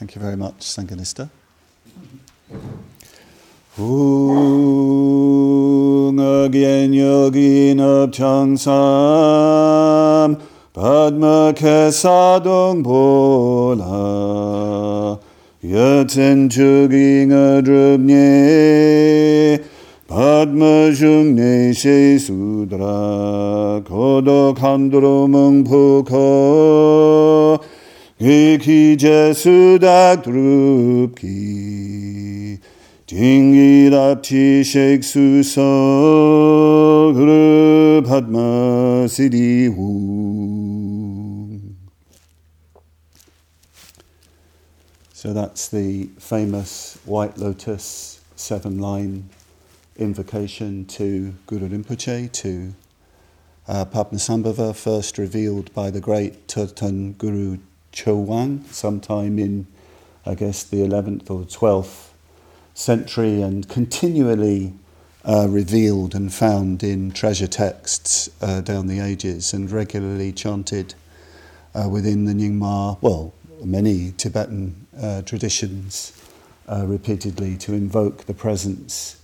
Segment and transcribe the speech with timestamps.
[0.00, 1.28] Thank you very much, Sanghanishtha.
[3.78, 3.86] Ung
[6.18, 10.36] again yogin abchang sam
[10.72, 13.90] padma kesadong bola
[15.62, 19.62] yatin chuging a drubnye
[20.08, 25.62] padma jungne she sudra kodo kandro mung
[28.20, 28.98] Dingi
[34.62, 35.00] shek
[37.14, 39.08] Grup hatma
[45.14, 49.30] So that's the famous White Lotus seven line
[49.96, 52.74] invocation to Guru Rinpoche, to
[53.66, 57.56] uh, Padmasambhava, first revealed by the great Terton Guru
[57.92, 59.66] Chowang sometime in,
[60.24, 62.08] I guess, the 11th or 12th
[62.74, 64.74] century and continually
[65.24, 70.94] uh, revealed and found in treasure texts uh, down the ages and regularly chanted
[71.74, 73.32] uh, within the Nyingma, well,
[73.64, 76.12] many Tibetan uh, traditions
[76.68, 79.20] uh, repeatedly to invoke the presence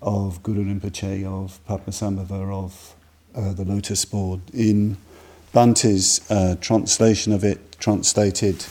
[0.00, 2.94] of Guru Rinpoche, of Padmasambhava, of
[3.34, 4.42] uh, the Lotus Born.
[4.52, 4.96] In
[5.54, 6.20] Bhante's
[6.60, 8.66] translation of it, translated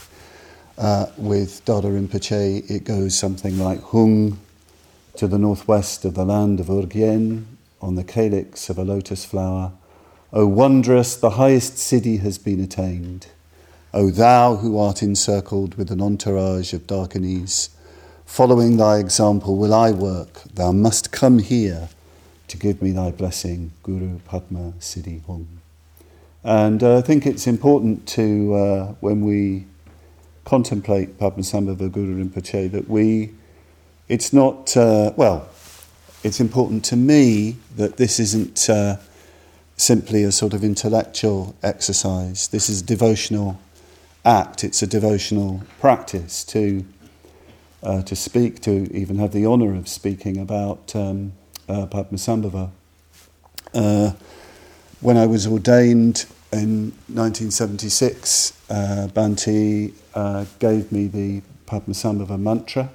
[0.78, 4.38] uh, with Dhardo Rinpoche, it goes something like Hung
[5.16, 7.46] to the northwest of the land of Urgyen,
[7.82, 9.72] on the calyx of a lotus flower.
[10.34, 13.28] O wondrous, the highest city has been attained.
[13.94, 17.70] O thou who art encircled with an entourage of dakinis,
[18.26, 20.44] following thy example will I work.
[20.54, 21.88] Thou must come here
[22.50, 25.63] to give me thy blessing, Guru Padma Siddhi Hung.
[26.44, 29.66] And uh, I think it's important to, uh, when we
[30.44, 33.32] contemplate Padmasambhava Guru Rinpoche that we,
[34.10, 35.48] it's not, uh, well,
[36.24, 38.98] it's important to me that this isn't uh,
[39.78, 42.50] simply a sort of intellectual exercise.
[42.50, 43.60] This is a devotional
[44.26, 46.86] act, it's a devotional practice to,
[47.84, 51.32] uh, to speak, to even have the honour of speaking about um,
[51.70, 52.72] uh, Padmasambhava.
[55.04, 62.90] When I was ordained in 1976, uh, Bhante uh, gave me the Padmasambhava mantra.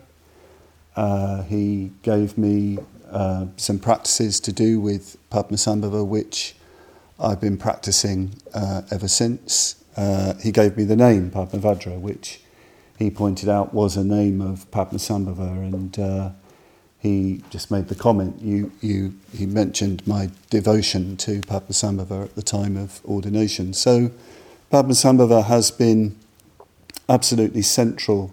[0.96, 2.78] Uh, he gave me
[3.10, 6.54] uh, some practices to do with Padmasambhava, which
[7.20, 9.84] I've been practicing uh, ever since.
[9.94, 12.40] Uh, he gave me the name Padmavajra, which
[12.98, 16.30] he pointed out was a name of Padmasambhava, and uh,
[16.98, 18.40] he just made the comment.
[18.40, 23.72] You, you, he mentioned my devotion to Padmasambhava at the time of ordination.
[23.72, 24.10] So,
[24.72, 26.16] Padmasambhava has been
[27.08, 28.32] absolutely central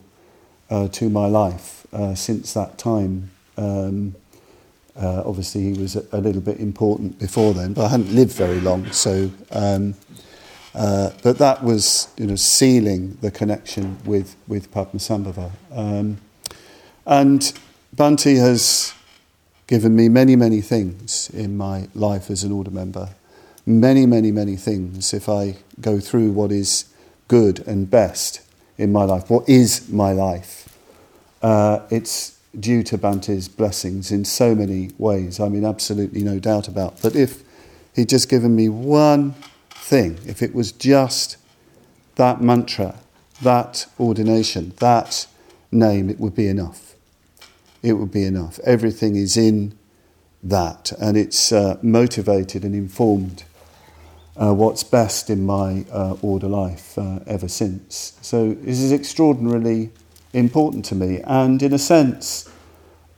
[0.69, 3.29] uh, to my life uh, since that time.
[3.57, 4.15] Um,
[4.95, 8.33] uh, obviously, he was a, a, little bit important before then, but I hadn't lived
[8.33, 8.91] very long.
[8.91, 9.93] So, um,
[10.73, 15.51] uh, but that was, you know, sealing the connection with with Padmasambhava.
[15.71, 16.17] Um,
[17.05, 17.53] and
[17.95, 18.93] Bhante has
[19.67, 23.15] given me many, many things in my life as an order member.
[23.65, 25.13] Many, many, many things.
[25.13, 26.85] If I go through what is
[27.29, 28.41] good and best
[28.77, 30.77] in my life, what is my life,
[31.41, 35.39] uh, it's due to Bhante's blessings in so many ways.
[35.39, 37.01] I mean, absolutely no doubt about.
[37.01, 37.43] But if
[37.95, 39.35] he'd just given me one
[39.69, 41.37] thing, if it was just
[42.15, 42.99] that mantra,
[43.41, 45.27] that ordination, that
[45.71, 46.84] name, it would be enough
[47.85, 48.59] it would be enough.
[48.63, 49.77] Everything is in
[50.41, 53.43] that, and it's uh, motivated and informed
[54.35, 58.17] uh, what's best in my uh, order life uh, ever since.
[58.21, 59.91] So this is extraordinarily
[60.33, 62.49] important to me, and in a sense,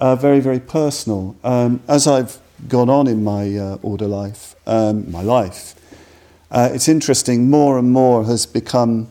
[0.01, 1.37] uh, very, very personal.
[1.45, 5.75] Um, as I've gone on in my uh, order life, um, my life,
[6.51, 7.49] it's interesting.
[7.49, 9.07] More and more has become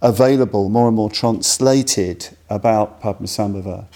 [0.00, 3.86] available, more and more translated about Padmasambhava.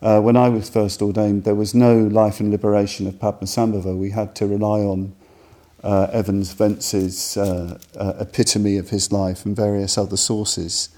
[0.00, 3.96] Uh, when I was first ordained, there was no life and liberation of Padmasambhava.
[3.96, 5.14] We had to rely on
[5.82, 10.90] uh, Evans Wentz's uh, uh, epitome of his life and various other sources.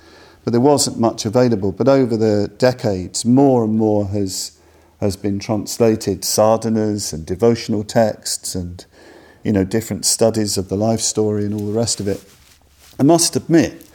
[0.44, 1.72] But there wasn't much available.
[1.72, 4.58] But over the decades, more and more has,
[5.00, 8.84] has been translated sadhanas and devotional texts and
[9.42, 12.22] you know, different studies of the life story and all the rest of it.
[12.98, 13.86] I must admit,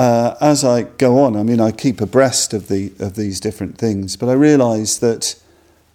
[0.00, 3.76] uh, as I go on, I mean, I keep abreast of the of these different
[3.76, 5.38] things, but I realise that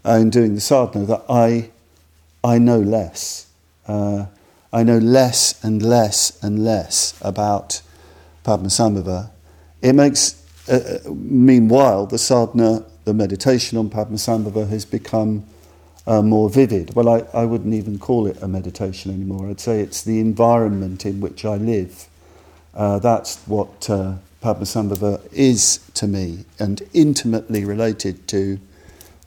[0.05, 1.71] uh, in doing the sadhana that I
[2.43, 3.47] I know less.
[3.87, 4.27] Uh,
[4.71, 7.81] I know less and less and less about
[8.43, 9.31] Padmasambhava.
[9.81, 15.45] It makes uh, meanwhile, the sadhana, the meditation on Padmasambhava has become
[16.05, 16.93] uh, more vivid.
[16.93, 19.49] Well, I, I wouldn't even call it a meditation anymore.
[19.49, 22.07] I'd say it's the environment in which I live.
[22.75, 28.59] Uh, that's what uh, Padmasambhava is to me, and intimately related to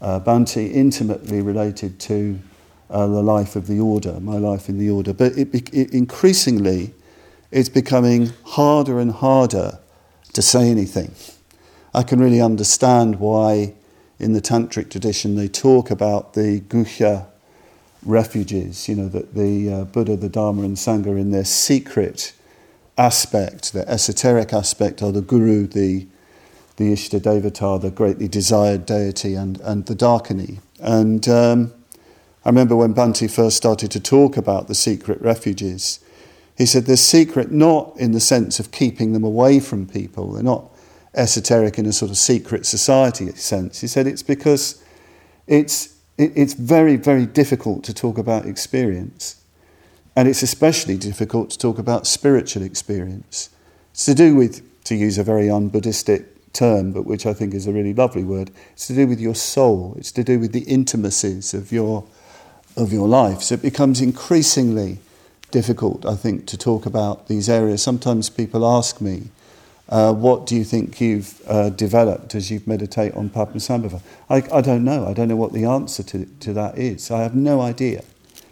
[0.00, 2.38] uh, Bhante, intimately related to
[2.90, 5.12] uh, the life of the order, my life in the order.
[5.12, 6.94] But it, it, increasingly,
[7.50, 9.78] it's becoming harder and harder
[10.34, 11.14] to say anything.
[11.94, 13.74] I can really understand why
[14.18, 17.26] in the tantric tradition they talk about the guhya
[18.04, 22.32] refuges, you know, that the uh, Buddha, the Dharma, and Sangha in their secret
[22.98, 26.06] aspect, the esoteric aspect, are the guru, the
[26.78, 30.60] the Ishta Devata, the greatly desired deity, and, and the Dakini.
[30.78, 31.72] And um,
[32.44, 35.98] I remember when Bhante first started to talk about the secret refuges,
[36.56, 40.42] he said they're secret not in the sense of keeping them away from people, they're
[40.44, 40.70] not
[41.14, 43.80] esoteric in a sort of secret society sense.
[43.80, 44.80] He said it's because
[45.48, 49.37] it's, it, it's very, very difficult to talk about experience.
[50.18, 53.50] And it's especially difficult to talk about spiritual experience.
[53.92, 57.54] It's to do with, to use a very un Buddhistic term, but which I think
[57.54, 60.50] is a really lovely word, it's to do with your soul, it's to do with
[60.50, 62.04] the intimacies of your,
[62.76, 63.42] of your life.
[63.42, 64.98] So it becomes increasingly
[65.52, 67.80] difficult, I think, to talk about these areas.
[67.80, 69.28] Sometimes people ask me,
[69.88, 74.02] uh, what do you think you've uh, developed as you meditate on Padmasambhava?
[74.28, 75.06] I, I don't know.
[75.06, 77.08] I don't know what the answer to, to that is.
[77.12, 78.02] I have no idea.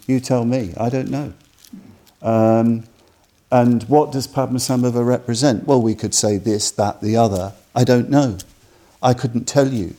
[0.07, 0.73] You tell me.
[0.77, 1.35] I don't know.
[2.23, 2.85] Um,
[3.51, 5.67] and what does Padmasambhava represent?
[5.67, 7.53] Well, we could say this, that, the other.
[7.75, 8.39] I don't know.
[9.03, 9.95] I couldn't tell you.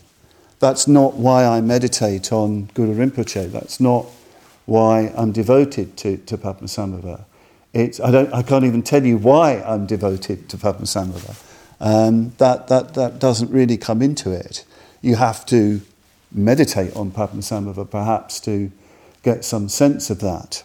[0.60, 3.52] That's not why I meditate on Guru Rinpoche.
[3.52, 4.06] That's not
[4.66, 7.22] why I'm devoted to, to Padmasambhava.
[7.74, 11.44] It's, I, don't, I can't even tell you why I'm devoted to Padmasambhava.
[11.80, 14.66] Um, that, that, that doesn't really come into it.
[15.02, 15.82] You have to
[16.32, 18.72] meditate on Padmasambhava perhaps to
[19.24, 20.64] get some sense of that.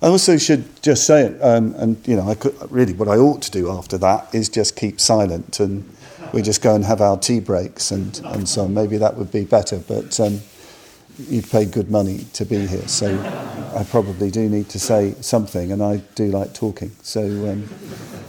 [0.00, 3.16] I also should just say it, um, and you know, I could, really what I
[3.16, 5.88] ought to do after that is just keep silent and
[6.32, 8.74] we just go and have our tea breaks and, and so on.
[8.74, 10.40] Maybe that would be better, but um,
[11.18, 13.18] you've paid good money to be here, so
[13.74, 16.92] I probably do need to say something, and I do like talking.
[17.02, 17.68] So um,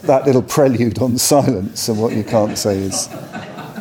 [0.03, 3.07] that little prelude on silence and what you can't say is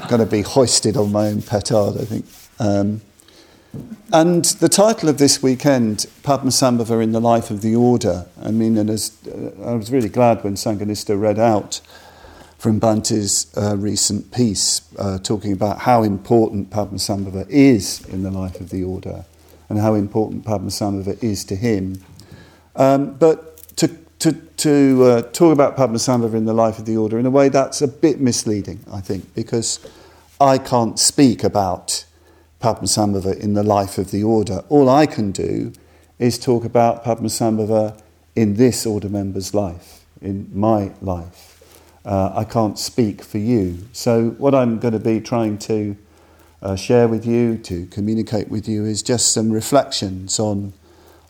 [0.09, 2.27] going to be hoisted on my own petard, I think.
[4.13, 8.79] And the title of this weekend, Padmasambhava in the Life of the Order, I mean,
[8.79, 11.83] and as, uh, I was really glad when Sanghanishtha read out
[12.57, 18.61] from Bhante's uh, recent piece, uh, talking about how important Padmasambhava is in the life
[18.61, 19.25] of the order
[19.69, 22.03] and how important Padmasambhava is to him.
[22.75, 23.89] Um, but to,
[24.21, 27.49] to, to uh, talk about Padmasambhava in the life of the order in a way
[27.49, 29.79] that's a bit misleading, I think, because
[30.41, 32.07] I can't speak about
[32.61, 34.65] Padmasambhava in the life of the order.
[34.69, 35.73] All I can do
[36.19, 38.01] is talk about Padmasambhava
[38.35, 41.63] in this order member's life, in my life.
[42.05, 43.87] Uh, I can't speak for you.
[43.93, 45.97] So, what I'm going to be trying to
[46.63, 50.73] uh, share with you, to communicate with you, is just some reflections on,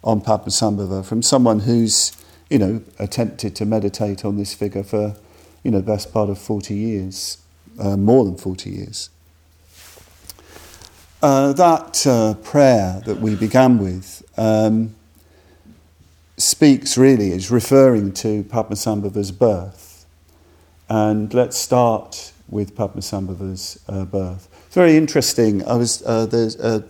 [0.03, 2.13] on Padmasambhava from someone who's,
[2.49, 5.17] you know, attempted to meditate on this figure for,
[5.63, 7.39] you know, the best part of 40 years,
[7.79, 9.11] uh, more than 40 years.
[11.21, 14.95] Uh, that uh, prayer that we began with um,
[16.37, 20.07] speaks really, is referring to Padmasambhava's birth.
[20.89, 24.49] And let's start with Padmasambhava's uh, birth.
[24.67, 25.67] It's very interesting.
[25.67, 26.27] I was uh, uh,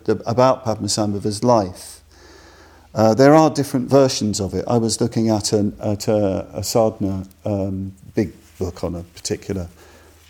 [0.04, 2.02] the, about Padmasambhava's life.
[2.94, 4.62] Uh, there are different versions of it.
[4.68, 9.68] I was looking at, an, at a, a sadhana um, big book on a particular,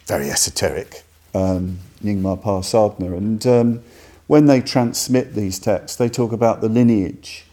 [0.07, 1.03] very esoteric
[1.35, 3.83] um, Nyingma Pa sadhana, and um,
[4.27, 7.45] when they transmit these texts, they talk about the lineage,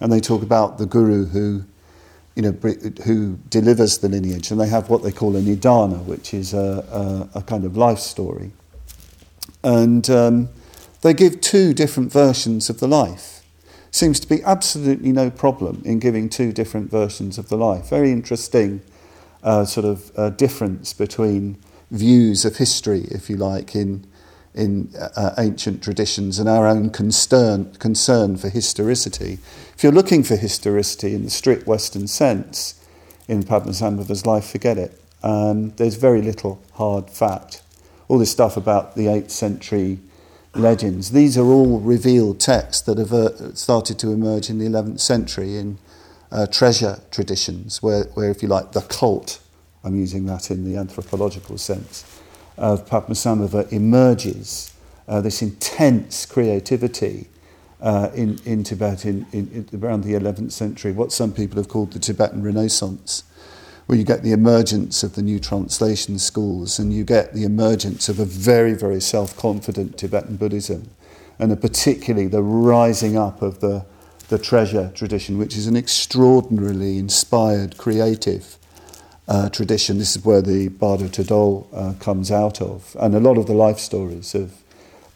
[0.00, 1.64] and they talk about the guru who
[2.34, 2.52] you know,
[3.04, 7.28] who delivers the lineage, and they have what they call a nidana, which is a,
[7.34, 8.52] a, a kind of life story.
[9.62, 10.48] And um,
[11.02, 13.44] they give two different versions of the life.
[13.90, 17.90] Seems to be absolutely no problem in giving two different versions of the life.
[17.90, 18.80] Very interesting
[19.42, 21.58] uh, sort of uh, difference between
[21.92, 24.04] views of history, if you like, in
[24.54, 29.38] in uh, ancient traditions and our own concern, concern for historicity.
[29.74, 32.78] If you're looking for historicity in the strict Western sense
[33.28, 35.00] in Padmasambhava's life, forget it.
[35.22, 37.62] Um, there's very little hard fact.
[38.08, 40.00] All this stuff about the 8th century
[40.54, 45.00] legends, these are all revealed texts that have uh, started to emerge in the 11th
[45.00, 45.78] century in
[46.30, 49.41] uh, treasure traditions, where, where, if you like, the cult
[49.84, 52.04] I'm using that in the anthropological sense,
[52.56, 54.72] of Padmasambhava emerges
[55.08, 57.28] uh, this intense creativity
[57.80, 61.68] uh, in, in Tibet in, in, in, around the 11th century, what some people have
[61.68, 63.24] called the Tibetan Renaissance,
[63.86, 68.08] where you get the emergence of the new translation schools and you get the emergence
[68.08, 70.90] of a very, very self confident Tibetan Buddhism,
[71.40, 73.84] and particularly the rising up of the,
[74.28, 78.58] the treasure tradition, which is an extraordinarily inspired, creative
[79.28, 79.98] uh, tradition.
[79.98, 83.54] This is where the Bardo Thodol uh, comes out of, and a lot of the
[83.54, 84.52] life stories of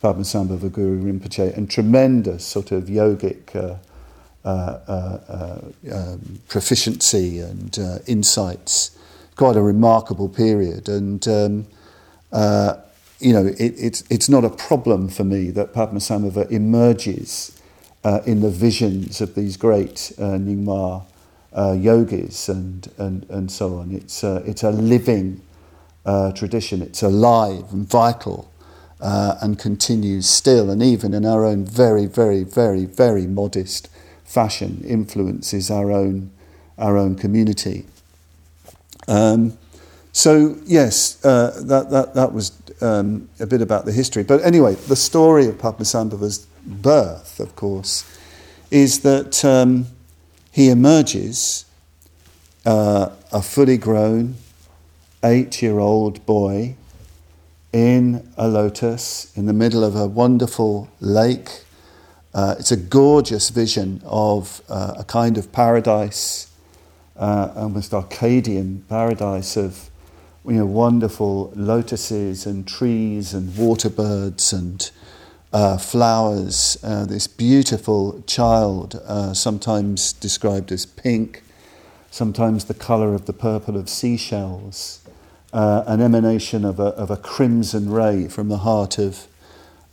[0.02, 3.76] Padmasambhava Guru Rinpoche, and tremendous sort of yogic uh,
[4.44, 5.58] uh, uh,
[5.92, 8.96] um, proficiency and insights.
[9.34, 11.66] Quite a remarkable period, and um,
[13.18, 17.60] you know, it, it's, it's not a problem for me that Padmasambhava emerges
[18.04, 21.04] uh, in the visions of these great uh, Nyingma
[21.56, 23.92] uh, yogis and, and, and so on.
[23.92, 25.40] It's, uh, it's a living
[26.04, 28.52] uh, tradition, it's alive and vital
[29.00, 33.88] uh, and continues still, and even in our own very, very, very, very modest
[34.24, 36.30] fashion, influences our own,
[36.78, 37.86] our own community.
[39.08, 39.56] Um,
[40.12, 44.24] so, yes, uh, that, that, that was um, a bit about the history.
[44.24, 48.04] But anyway, the story of Padmasambhava's birth, of course,
[48.70, 49.86] is that um,
[50.56, 51.66] he emerges
[52.64, 54.34] uh, a fully grown
[55.22, 56.74] eight year old boy
[57.74, 61.62] in a lotus in the middle of a wonderful lake.
[62.32, 66.50] Uh, it's a gorgeous vision of uh, a kind of paradise,
[67.18, 69.90] uh, almost Arcadian paradise of
[70.46, 74.90] you know, wonderful lotuses and trees and water birds and
[75.52, 76.76] uh, flowers.
[76.82, 81.42] Uh, this beautiful child, uh, sometimes described as pink,
[82.10, 85.00] sometimes the colour of the purple of seashells
[85.52, 89.26] uh, an emanation of a, of a crimson ray from the heart of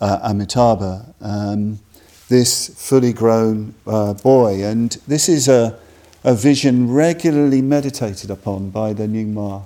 [0.01, 1.79] uh, Amitabha, um,
[2.27, 4.63] this fully grown uh, boy.
[4.63, 5.79] And this is a,
[6.23, 9.63] a vision regularly meditated upon by the Nyingma,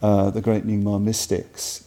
[0.00, 1.86] the great Nyingma mystics.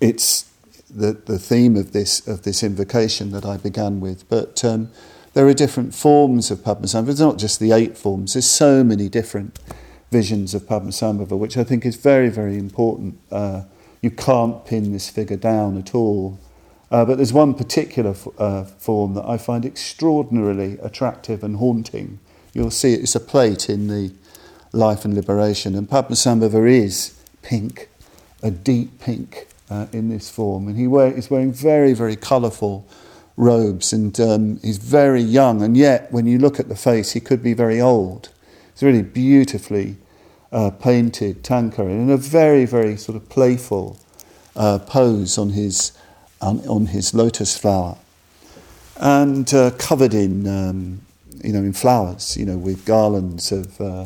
[0.00, 0.50] It's
[0.94, 4.90] the, the theme of this, of this invocation that I began with, but um,
[5.34, 7.08] there are different forms of Padmasambhava.
[7.10, 9.58] It's not just the eight forms, there's so many different
[10.10, 13.18] visions of Padmasambhava, which I think is very, very important.
[13.30, 13.62] Uh,
[14.02, 16.38] you can't pin this figure down at all.
[16.90, 22.18] Uh, but there's one particular f- uh, form that I find extraordinarily attractive and haunting.
[22.52, 24.12] You'll see it, it's a plate in the
[24.74, 27.88] Life and Liberation, and Padmasambhava is pink,
[28.42, 30.68] a deep pink uh, in this form.
[30.68, 32.86] And he wear, he's wearing very, very colourful
[33.36, 37.20] robes, and um, he's very young, and yet when you look at the face, he
[37.20, 38.28] could be very old.
[38.72, 39.96] It's really beautifully
[40.52, 43.98] uh, painted tanka in a very, very sort of playful
[44.54, 45.92] uh, pose on his,
[46.42, 47.96] on, on, his lotus flower.
[48.98, 51.00] And uh, covered in, um,
[51.42, 54.04] you know, in flowers, you know, with garlands of, uh,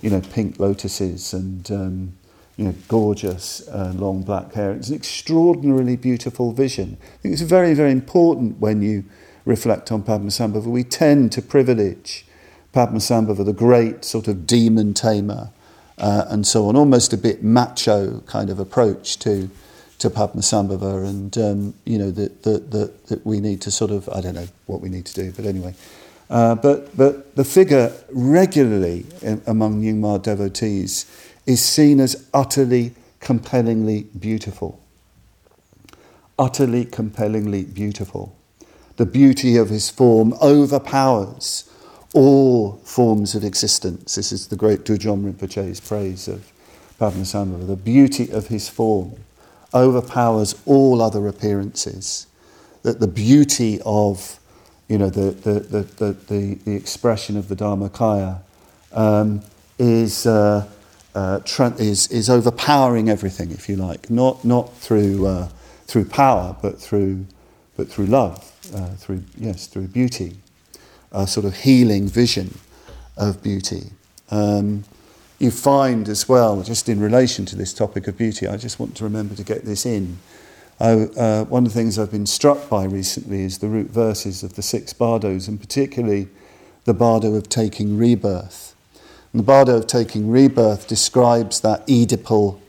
[0.00, 2.12] you know, pink lotuses and, um,
[2.56, 4.72] you know, gorgeous uh, long black hair.
[4.72, 6.98] It's an extraordinarily beautiful vision.
[7.00, 9.04] I think it's very, very important when you
[9.44, 10.66] reflect on Padmasambhava.
[10.66, 12.26] We tend to privilege
[12.74, 15.50] Padmasambhava, the great sort of demon tamer,
[15.98, 16.76] uh, and so on.
[16.76, 19.50] Almost a bit macho kind of approach to
[19.98, 22.70] to Padmasambhava, and um, you know that that
[23.06, 25.44] that we need to sort of I don't know what we need to do, but
[25.44, 25.74] anyway.
[26.30, 31.04] Uh, but but the figure regularly in, among Nyingma devotees
[31.46, 34.80] is seen as utterly compellingly beautiful.
[36.38, 38.36] Utterly compellingly beautiful.
[38.96, 41.68] The beauty of his form overpowers
[42.14, 44.14] all forms of existence.
[44.14, 46.52] This is the great Dudjom Rinpoche's praise of
[47.00, 47.66] Padmasambhava.
[47.66, 49.14] The beauty of his form
[49.72, 52.26] overpowers all other appearances.
[52.82, 54.38] That the beauty of
[54.92, 58.40] you know, the, the, the, the, the, the expression of the Dharmakaya
[58.92, 59.40] um,
[59.78, 60.68] is, uh,
[61.14, 61.40] uh,
[61.78, 65.48] is, is overpowering everything, if you like, not, not through, uh,
[65.86, 67.26] through power, but through,
[67.76, 70.36] but through love, uh, through, yes, through beauty
[71.12, 72.58] a sort of healing vision
[73.16, 73.90] of beauty.
[74.30, 74.84] Um,
[75.38, 78.96] you find as well, just in relation to this topic of beauty, I just want
[78.96, 80.18] to remember to get this in.
[80.80, 84.42] I, uh, one of the things I've been struck by recently is the root verses
[84.42, 86.28] of the six bardos, and particularly
[86.84, 88.71] the bardo of taking rebirth.
[89.34, 92.60] The bardo of taking rebirth describes that Oedipal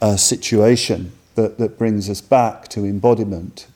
[0.00, 3.66] uh, situation that, that brings us back to embodiment,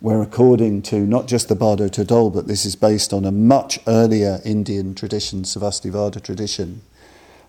[0.00, 3.78] where according to not just the Bardo Thodol, but this is based on a much
[3.86, 6.82] earlier Indian tradition, Sarvastivada tradition,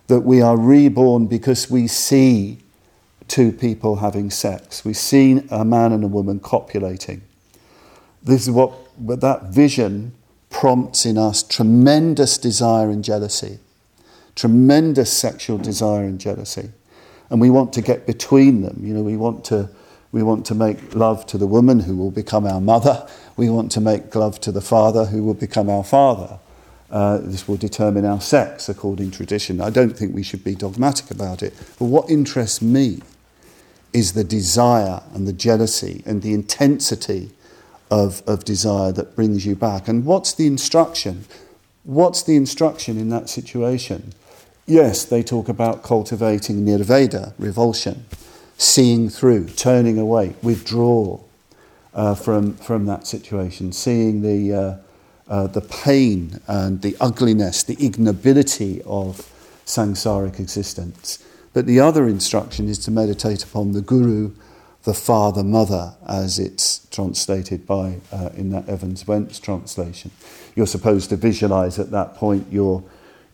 [0.06, 2.58] that we are reborn because we see
[3.28, 4.84] two people having sex.
[4.84, 7.22] We see a man and a woman copulating.
[8.22, 10.12] This is what that vision
[10.48, 13.58] prompts in us tremendous desire and jealousy,
[14.36, 16.70] tremendous sexual desire and jealousy.
[17.30, 18.80] And we want to get between them.
[18.84, 19.68] You know, we want to,
[20.12, 23.08] we want to make love to the woman who will become our mother.
[23.36, 26.38] We want to make love to the father who will become our father.
[26.88, 29.60] Uh, this will determine our sex according to tradition.
[29.60, 31.52] I don't think we should be dogmatic about it.
[31.78, 33.00] But what interests me
[33.92, 37.30] is the desire and the jealousy and the intensity
[37.90, 39.88] of, of desire that brings you back.
[39.88, 41.24] And what's the instruction?
[41.82, 44.12] What's the instruction in that situation?
[44.66, 48.04] Yes, they talk about cultivating nirveda, revulsion,
[48.58, 51.20] seeing through, turning away, withdraw
[51.94, 54.52] uh, from, from that situation, seeing the.
[54.52, 54.76] Uh,
[55.28, 59.28] uh, the pain and the ugliness, the ignobility of
[59.66, 61.22] samsaric existence.
[61.52, 64.32] But the other instruction is to meditate upon the Guru,
[64.84, 70.12] the Father, Mother, as it's translated by uh, in that Evans Wentz translation.
[70.54, 72.84] You're supposed to visualize at that point your,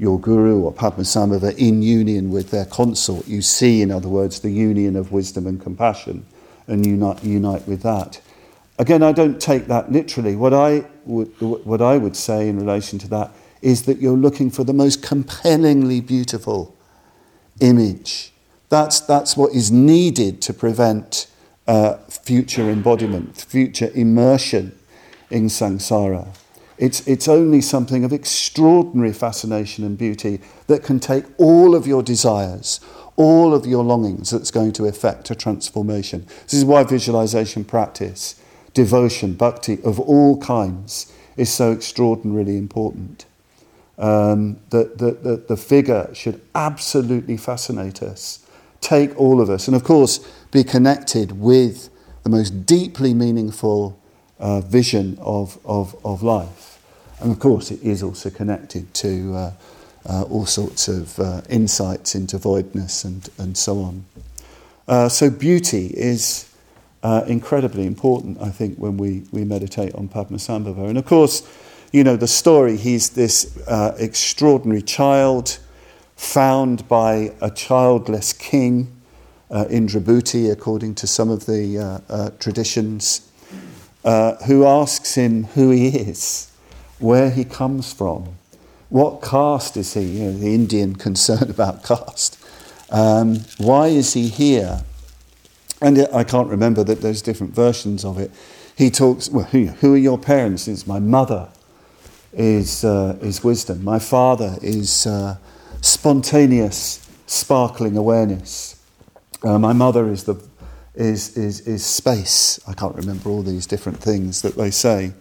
[0.03, 3.29] your Guru or Padmasambhava in union with their consort.
[3.29, 6.27] You see, in other words, the union of wisdom and compassion
[6.67, 8.21] and unite, unite with that.
[8.81, 10.35] Again, I don't take that literally.
[10.35, 13.31] What I would, what I would say in relation to that
[13.61, 16.75] is that you're looking for the most compellingly beautiful
[17.61, 18.33] image.
[18.71, 21.29] That's, that's what is needed to prevent
[21.69, 24.77] uh, future embodiment, future immersion
[25.31, 26.27] in samsara.
[26.79, 32.02] It's, it's only something of extraordinary fascination and beauty that can take all of your
[32.02, 32.81] desires,
[33.17, 36.26] all of your longings, that's going to effect a transformation.
[36.45, 38.41] This is why visualization practice
[38.75, 43.26] devotion, bhakti of all kinds is so extraordinarily important.
[43.99, 48.45] Um, that the, the, the figure should absolutely fascinate us,
[48.81, 50.19] take all of us, and of course,
[50.50, 51.91] be connected with
[52.23, 53.99] the most deeply meaningful
[54.43, 56.79] uh, vision of, of, of life.
[57.21, 59.53] And of course, it is also connected to uh,
[60.05, 64.05] uh, all sorts of uh, insights into voidness and, and so on.
[64.88, 66.53] Uh, so, beauty is
[67.05, 70.88] uh, incredibly important, I think, when we, we meditate on Padmasambhava.
[70.88, 71.49] And of course,
[71.93, 73.57] you know, the story, he's this
[73.99, 75.59] extraordinary child
[76.16, 79.03] found by a childless king,
[79.51, 83.32] uh, Indrabhuti, according to some of the uh, uh, traditions,
[84.05, 86.51] uh, who asks him who he is,
[86.99, 88.37] where he comes from,
[88.88, 92.38] what caste is he, you know, the Indian concern about caste.
[92.91, 94.83] Um, why is he here?
[95.81, 98.31] And I can't remember that there's different versions of it.
[98.77, 100.69] He talks, well, who, who are your parents?
[100.69, 101.49] It's my mother
[102.33, 103.83] is, uh, is wisdom.
[103.83, 105.37] My father is uh,
[105.81, 108.81] spontaneous, sparkling awareness.
[109.43, 110.35] Uh, my mother is, the,
[110.94, 112.61] is, is, is space.
[112.66, 115.12] I can't remember all these different things that they say.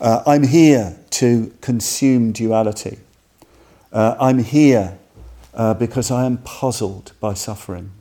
[0.00, 2.98] Uh, I'm here to consume duality.
[3.92, 4.98] Uh, I'm here
[5.54, 7.92] uh, because I am puzzled by suffering.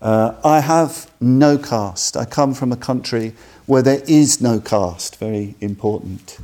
[0.00, 2.16] Uh, I have no caste.
[2.16, 3.32] I come from a country
[3.64, 6.38] where there is no caste, very important.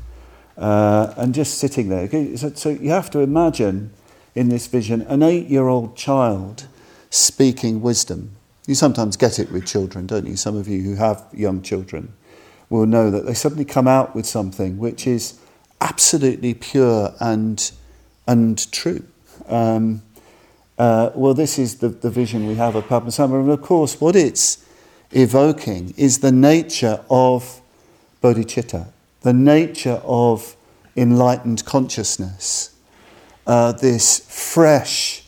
[0.56, 2.08] Uh, and just sitting there.
[2.36, 3.92] So, so, you have to imagine
[4.34, 6.66] in this vision an eight year old child
[7.10, 8.36] speaking wisdom.
[8.66, 10.36] You sometimes get it with children, don't you?
[10.36, 12.12] Some of you who have young children
[12.70, 15.38] will know that they suddenly come out with something which is
[15.80, 17.72] absolutely pure and,
[18.26, 19.04] and true.
[19.46, 20.02] Um,
[20.78, 23.40] uh, well, this is the, the vision we have of Padmasambhava.
[23.40, 24.64] And of course, what it's
[25.10, 27.60] evoking is the nature of
[28.22, 28.88] bodhicitta,
[29.20, 30.56] the nature of
[30.96, 32.74] enlightened consciousness,
[33.46, 35.21] uh, this fresh,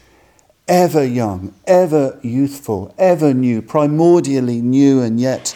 [0.69, 5.55] ever young, ever youthful, ever new, primordially new and yet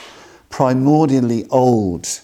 [0.50, 2.20] primordially old,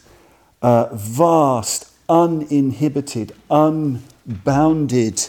[0.62, 5.28] uh, vast, uninhibited, unbounded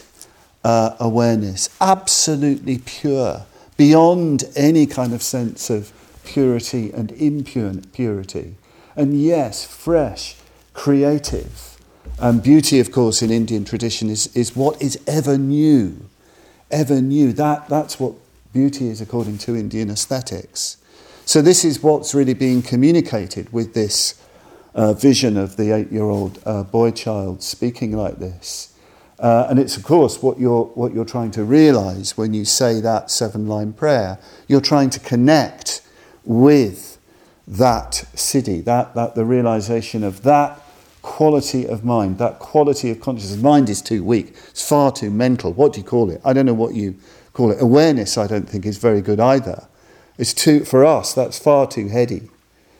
[0.64, 5.92] uh, awareness, absolutely pure, beyond any kind of sense of
[6.24, 8.54] purity and impurity.
[8.96, 10.36] And yes, fresh,
[10.74, 11.78] creative.
[12.18, 16.08] And beauty, of course, in Indian tradition is, is what is ever new.
[16.70, 17.32] Ever knew.
[17.32, 18.14] That, that's what
[18.52, 20.76] beauty is according to Indian aesthetics.
[21.24, 24.20] So, this is what's really being communicated with this
[24.74, 28.72] uh, vision of the eight year old uh, boy child speaking like this.
[29.18, 32.80] Uh, and it's, of course, what you're, what you're trying to realize when you say
[32.80, 34.18] that seven line prayer.
[34.46, 35.80] You're trying to connect
[36.24, 36.98] with
[37.48, 40.60] that city, that, that the realization of that
[41.06, 43.40] quality of mind, that quality of consciousness.
[43.40, 45.52] Mind is too weak, it's far too mental.
[45.52, 46.20] What do you call it?
[46.24, 46.96] I don't know what you
[47.32, 47.62] call it.
[47.62, 49.68] Awareness, I don't think, is very good either.
[50.18, 52.28] It's too, for us, that's far too heady.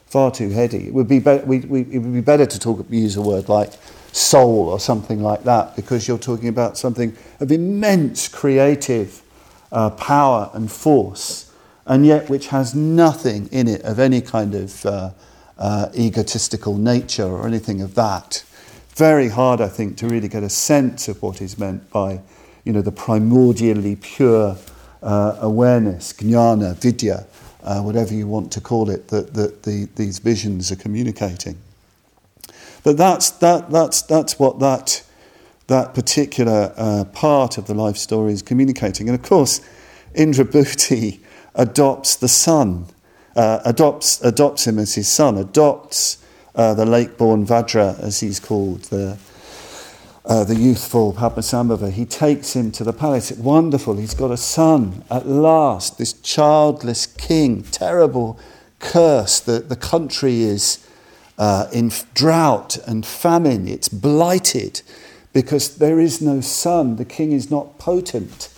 [0.06, 0.88] Far too heady.
[0.88, 3.48] It would be, be- we, we, it would be better to talk, use a word
[3.48, 3.72] like
[4.10, 9.22] soul or something like that because you're talking about something of immense creative
[9.70, 11.52] uh, power and force,
[11.86, 15.10] and yet which has nothing in it of any kind of uh,
[15.58, 18.44] uh, egotistical nature or anything of that.
[18.94, 22.20] Very hard, I think, to really get a sense of what is meant by,
[22.64, 24.56] you know, the primordially pure
[25.02, 27.26] uh, awareness, jnana, vidya,
[27.62, 31.58] uh, whatever you want to call it, that, that the, these visions are communicating.
[32.84, 35.02] But that's, that, that's, that's what that,
[35.66, 39.08] that particular uh, part of the life story is communicating.
[39.08, 39.60] And of course,
[40.14, 41.20] Indrabhuti
[41.54, 42.86] adopts the son,
[43.36, 46.18] uh, adopts, adopts him as his son, adopts
[46.54, 49.18] uh, the lake-born Vajra, as he's called, the,
[50.24, 51.92] uh, the youthful Padmasambhava.
[51.92, 53.30] He takes him to the palace.
[53.30, 53.98] It's wonderful.
[53.98, 58.38] He's got a son at last, this childless king, terrible
[58.78, 59.38] curse.
[59.38, 60.88] The, the country is
[61.38, 63.68] uh, in drought and famine.
[63.68, 64.80] It's blighted
[65.34, 66.96] because there is no son.
[66.96, 68.48] The king is not potent.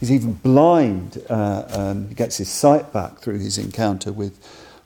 [0.00, 1.22] He's even blind.
[1.28, 4.38] Uh, um, he gets his sight back through his encounter with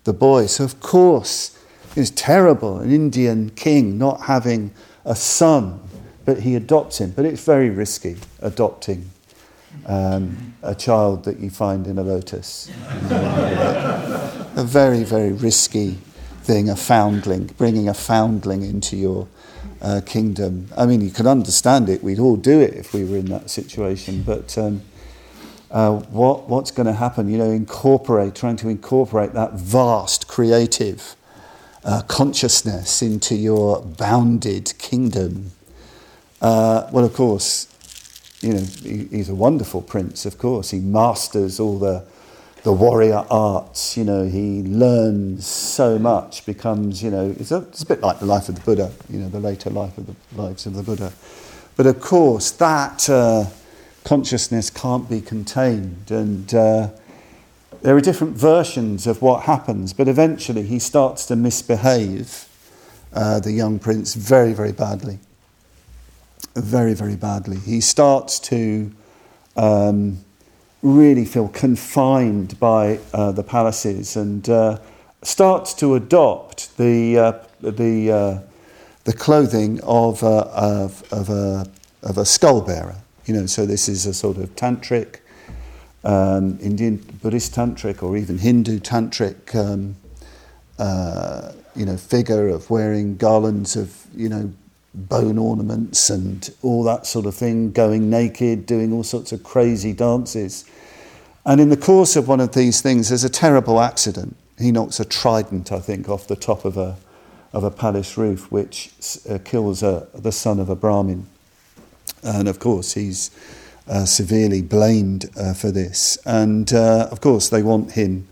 [0.04, 0.46] the boy.
[0.46, 1.58] So, of course,
[1.94, 4.72] it's terrible an Indian king not having
[5.04, 5.80] a son,
[6.24, 7.10] but he adopts him.
[7.10, 9.10] But it's very risky adopting
[9.86, 12.70] um, a child that you find in a lotus.
[13.10, 15.98] a very, very risky
[16.42, 19.28] thing, a foundling, bringing a foundling into your
[19.80, 20.68] uh, kingdom.
[20.76, 22.02] I mean, you can understand it.
[22.02, 24.22] We'd all do it if we were in that situation.
[24.22, 24.82] But um,
[25.72, 27.28] uh, what, what's going to happen?
[27.28, 31.16] You know, incorporate, trying to incorporate that vast creative
[31.84, 35.52] uh, consciousness into your bounded kingdom.
[36.40, 37.66] Uh, well, of course,
[38.40, 40.70] you know, he, he's a wonderful prince, of course.
[40.70, 42.04] He masters all the
[42.62, 43.96] the warrior arts.
[43.96, 48.20] You know, he learns so much, becomes, you know, it's a, it's a bit like
[48.20, 50.82] the life of the Buddha, you know, the later life of the lives of the
[50.82, 51.12] Buddha.
[51.76, 53.46] But of course, that uh,
[54.04, 56.90] consciousness can't be contained, and uh,
[57.82, 59.92] there are different versions of what happens.
[59.92, 62.48] But eventually, he starts to misbehave,
[63.12, 65.18] uh, the young prince, very, very badly.
[66.54, 67.58] Very, very badly.
[67.58, 68.92] He starts to.
[69.56, 70.24] Um,
[70.82, 74.78] really feel confined by uh, the palaces and uh,
[75.22, 78.38] starts to adopt the, uh, the, uh,
[79.04, 81.64] the clothing of, of, of, a,
[82.02, 82.96] of a skull bearer.
[83.26, 85.20] You know, so this is a sort of tantric,
[86.04, 89.96] um, Indian Buddhist tantric, or even Hindu tantric, um,
[90.78, 94.52] uh, you know, figure of wearing garlands of, you know,
[94.94, 99.92] bone ornaments and all that sort of thing, going naked, doing all sorts of crazy
[99.92, 100.64] dances.
[101.46, 104.36] And in the course of one of these things, there's a terrible accident.
[104.58, 106.96] He knocks a trident, I think, off the top of a,
[107.52, 108.90] of a palace roof, which
[109.28, 111.26] uh, kills a, the son of a Brahmin.
[112.22, 113.30] And of course, he's
[113.88, 116.18] uh, severely blamed uh, for this.
[116.24, 118.28] And uh, of course, they want him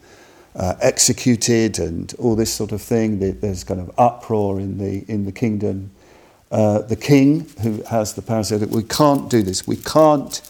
[0.54, 3.18] uh, executed and all this sort of thing.
[3.40, 5.90] There's kind of uproar in the, in the kingdom
[6.50, 9.66] uh, the king who has the power said, "We can't do this.
[9.66, 10.40] We can't,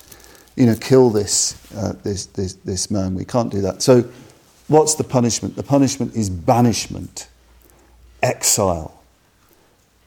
[0.57, 3.15] you know, kill this uh, this, this this man.
[3.15, 4.09] We can't do that." So,
[4.69, 5.57] what's the punishment?
[5.57, 7.29] The punishment is banishment,
[8.23, 9.00] exile.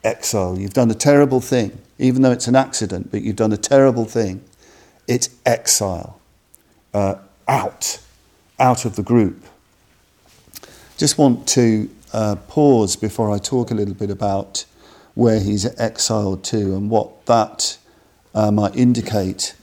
[0.04, 0.60] Exile.
[0.60, 4.06] You've done a terrible thing, even though it's an accident, but you've done a terrible
[4.06, 4.44] thing.
[5.08, 6.20] It's exile,
[6.94, 7.16] uh,
[7.48, 8.00] out,
[8.60, 9.44] out of the group.
[10.98, 14.66] Just want to uh, pause before I talk a little bit about
[15.16, 17.78] where he's exiled to and what that
[18.34, 19.56] uh, might indicate.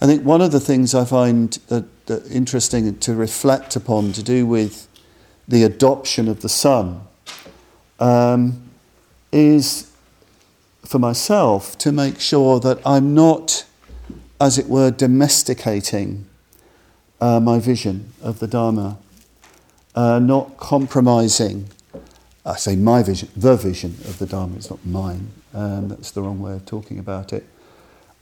[0.00, 4.22] I think one of the things I find that, that interesting to reflect upon to
[4.22, 4.88] do with
[5.48, 7.02] the adoption of the Son
[8.00, 8.63] um,
[9.34, 9.90] is
[10.84, 13.66] for myself to make sure that I'm not,
[14.40, 16.26] as it were, domesticating
[17.20, 18.98] uh, my vision of the Dharma,
[19.94, 21.68] uh, not compromising
[22.46, 25.30] I say my vision, the vision of the Dharma, it's not mine.
[25.54, 27.44] Um, that's the wrong way of talking about it.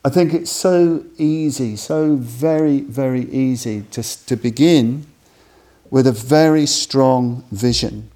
[0.04, 5.06] I think it's so easy, so very, very easy to, to begin
[5.90, 8.10] with a very strong vision.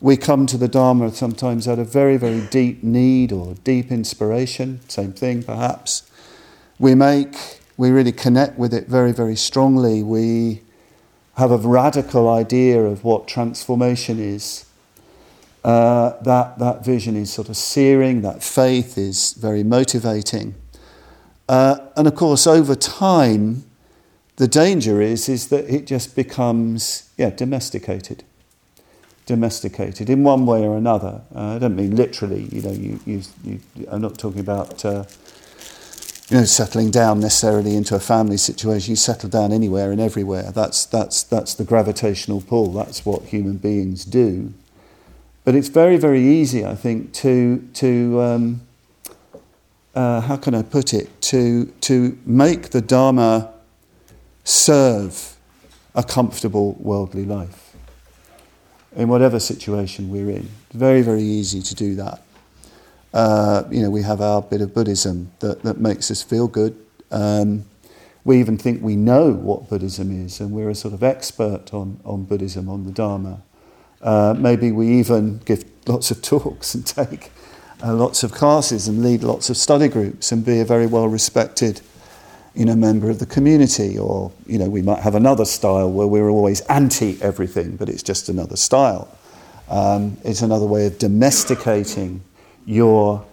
[0.00, 4.80] We come to the Dharma sometimes out of very, very deep need or deep inspiration,
[4.88, 6.10] same thing perhaps.
[6.78, 10.02] We make, we really connect with it very, very strongly.
[10.02, 10.60] We
[11.36, 14.66] have a radical idea of what transformation is
[15.66, 20.54] uh, that, that vision is sort of searing, that faith is very motivating.
[21.48, 23.64] Uh, and of course, over time,
[24.36, 28.22] the danger is, is that it just becomes, yeah, domesticated.
[29.26, 31.20] Domesticated in one way or another.
[31.34, 33.60] Uh, I don't mean literally, you know, you, you, you
[33.90, 35.02] I'm not talking about, uh,
[36.28, 38.92] you know, settling down necessarily into a family situation.
[38.92, 40.52] You settle down anywhere and everywhere.
[40.52, 42.72] That's, that's, that's the gravitational pull.
[42.72, 44.54] That's what human beings do.
[45.44, 48.60] But it's very, very easy, I think, to, to um,
[49.92, 53.52] uh, how can I put it, to, to make the Dharma
[54.44, 55.36] serve
[55.96, 57.65] a comfortable worldly life
[58.96, 60.48] in whatever situation we're in.
[60.72, 62.22] Very, very easy to do that.
[63.12, 66.76] Uh, you know, we have our bit of Buddhism that, that makes us feel good.
[67.10, 67.64] Um,
[68.24, 72.00] we even think we know what Buddhism is, and we're a sort of expert on,
[72.04, 73.42] on Buddhism, on the Dharma.
[74.02, 77.30] Uh, maybe we even give lots of talks and take
[77.82, 81.08] uh, lots of classes and lead lots of study groups and be a very well
[81.08, 81.80] respected
[82.56, 86.06] you know, member of the community, or you know, we might have another style where
[86.06, 89.08] we're always anti everything, but it's just another style.
[89.68, 92.22] Um, it's another way of domesticating
[92.64, 93.24] your,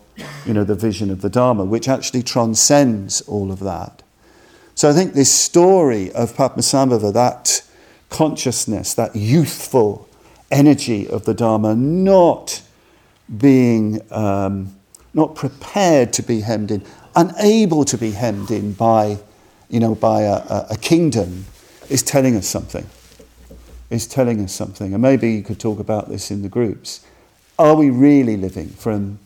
[0.46, 4.04] you know, the vision of the Dharma, which actually transcends all of that.
[4.76, 7.64] So I think this story of Padmasambhava, that
[8.10, 10.10] consciousness, that youthful
[10.52, 12.62] energy of the Dharma, not
[13.38, 14.76] being um,
[15.14, 16.84] not prepared to be hemmed in
[17.16, 19.18] unable to be hemmed in by,
[19.70, 21.46] you know, by a, a, a kingdom
[21.90, 22.86] is telling us something.
[23.90, 24.94] Is telling us something.
[24.94, 27.06] And maybe you could talk about this in the groups.
[27.60, 29.20] Are we really living from,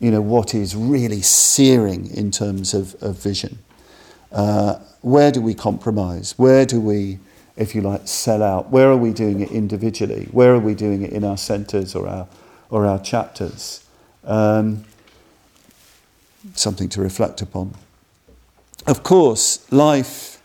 [0.00, 3.58] you know, what is really searing in terms of, of vision?
[4.32, 6.38] Uh, where do we compromise?
[6.38, 7.18] Where do we,
[7.56, 8.70] if you like, sell out?
[8.70, 10.28] Where are we doing it individually?
[10.32, 12.26] Where are we doing it in our centres or our,
[12.70, 13.86] or our chapters?
[14.24, 14.84] Um,
[16.54, 17.74] something to reflect upon.
[18.86, 20.40] Of course, life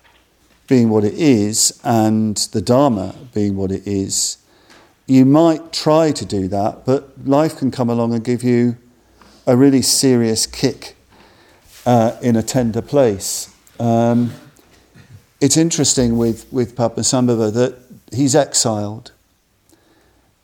[0.68, 4.38] being what it is and the Dharma being what it is,
[5.06, 8.78] you might try to do that, but life can come along and give you
[9.46, 10.96] a really serious kick
[11.86, 13.54] uh, in a tender place.
[13.80, 14.32] Um,
[15.42, 17.78] it's interesting with, with Padmasambhava that
[18.14, 19.12] he's exiled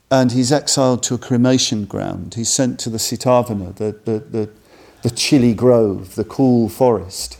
[0.10, 2.34] and he's exiled to a cremation ground.
[2.34, 4.50] He's sent to the Sitavana, the, the, the
[5.08, 7.39] the chilly grove, the cool forest.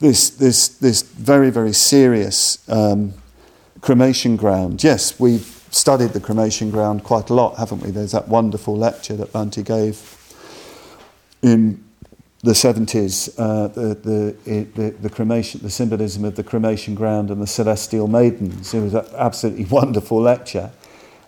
[0.00, 3.14] This, this, this very, very serious um,
[3.80, 4.82] cremation ground.
[4.82, 7.92] Yes, we've studied the cremation ground quite a lot, haven't we?
[7.92, 10.34] There's that wonderful lecture that Bhante gave
[11.42, 11.84] in
[12.42, 17.40] the 70s, uh, the, the, the, the, cremation, the symbolism of the cremation ground and
[17.40, 18.74] the celestial maidens.
[18.74, 20.72] It was an absolutely wonderful lecture,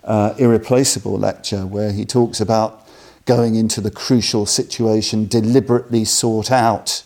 [0.03, 2.86] uh, irreplaceable lecture, where he talks about
[3.27, 7.03] going into the crucial situation deliberately sought out,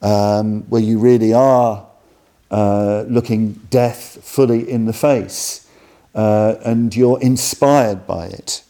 [0.00, 1.86] um, where you really are
[2.50, 5.68] uh, looking death fully in the face
[6.14, 8.64] uh, and you're inspired by it.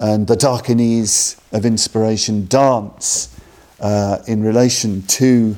[0.00, 3.36] And the Dakinis of inspiration dance
[3.80, 5.56] uh, in relation to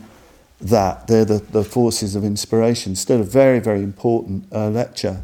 [0.62, 1.06] that.
[1.06, 2.96] They're the, the forces of inspiration.
[2.96, 5.22] Still a very, very important uh, lecture.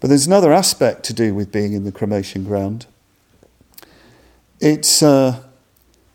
[0.00, 2.86] But there's another aspect to do with being in the cremation ground
[4.60, 5.42] it's uh,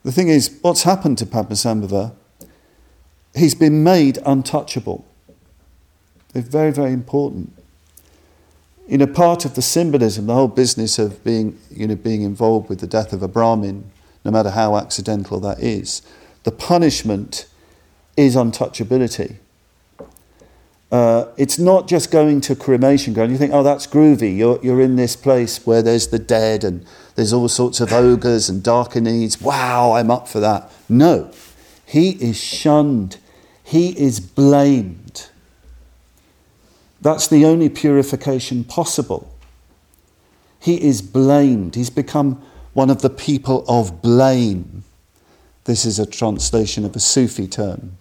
[0.03, 2.13] the thing is, what's happened to Padmasambhava?
[3.35, 5.05] He's been made untouchable.
[6.33, 7.53] It's very, very important.
[8.87, 12.69] In a part of the symbolism, the whole business of being, you know, being involved
[12.69, 13.91] with the death of a Brahmin,
[14.25, 16.01] no matter how accidental that is,
[16.43, 17.47] the punishment
[18.17, 19.35] is untouchability.
[20.91, 23.31] Uh, it's not just going to cremation ground.
[23.31, 24.35] You think, oh, that's groovy.
[24.35, 28.49] You're, you're in this place where there's the dead and there's all sorts of ogres
[28.49, 29.39] and dakinis.
[29.39, 30.71] Wow, I'm up for that.
[30.87, 31.31] No,
[31.85, 33.17] he is shunned.
[33.63, 35.29] He is blamed.
[37.01, 39.31] That's the only purification possible.
[40.59, 41.75] He is blamed.
[41.75, 42.41] He's become
[42.73, 44.83] one of the people of blame.
[45.65, 47.98] This is a translation of a Sufi term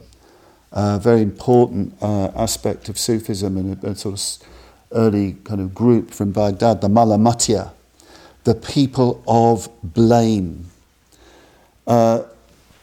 [0.72, 4.48] a very important uh, aspect of Sufism and a, a, sort of
[4.92, 7.72] early kind of group from Baghdad, the Malamatya,
[8.44, 10.66] the people of blame.
[11.86, 12.22] Uh,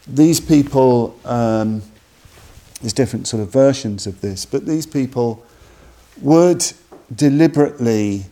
[0.06, 1.82] these people, um,
[2.80, 5.44] there's different sort of versions of this, but these people
[6.20, 6.72] would
[7.14, 8.26] deliberately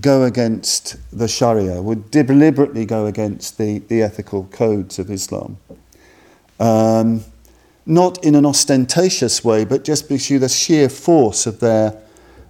[0.00, 5.56] go against the Sharia, would deliberately go against the, the ethical codes of Islam.
[6.60, 7.24] Um,
[7.88, 11.98] not in an ostentatious way, but just because you the sheer force of their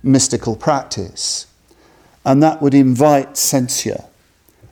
[0.03, 1.46] mystical practice.
[2.24, 4.05] And that would invite censure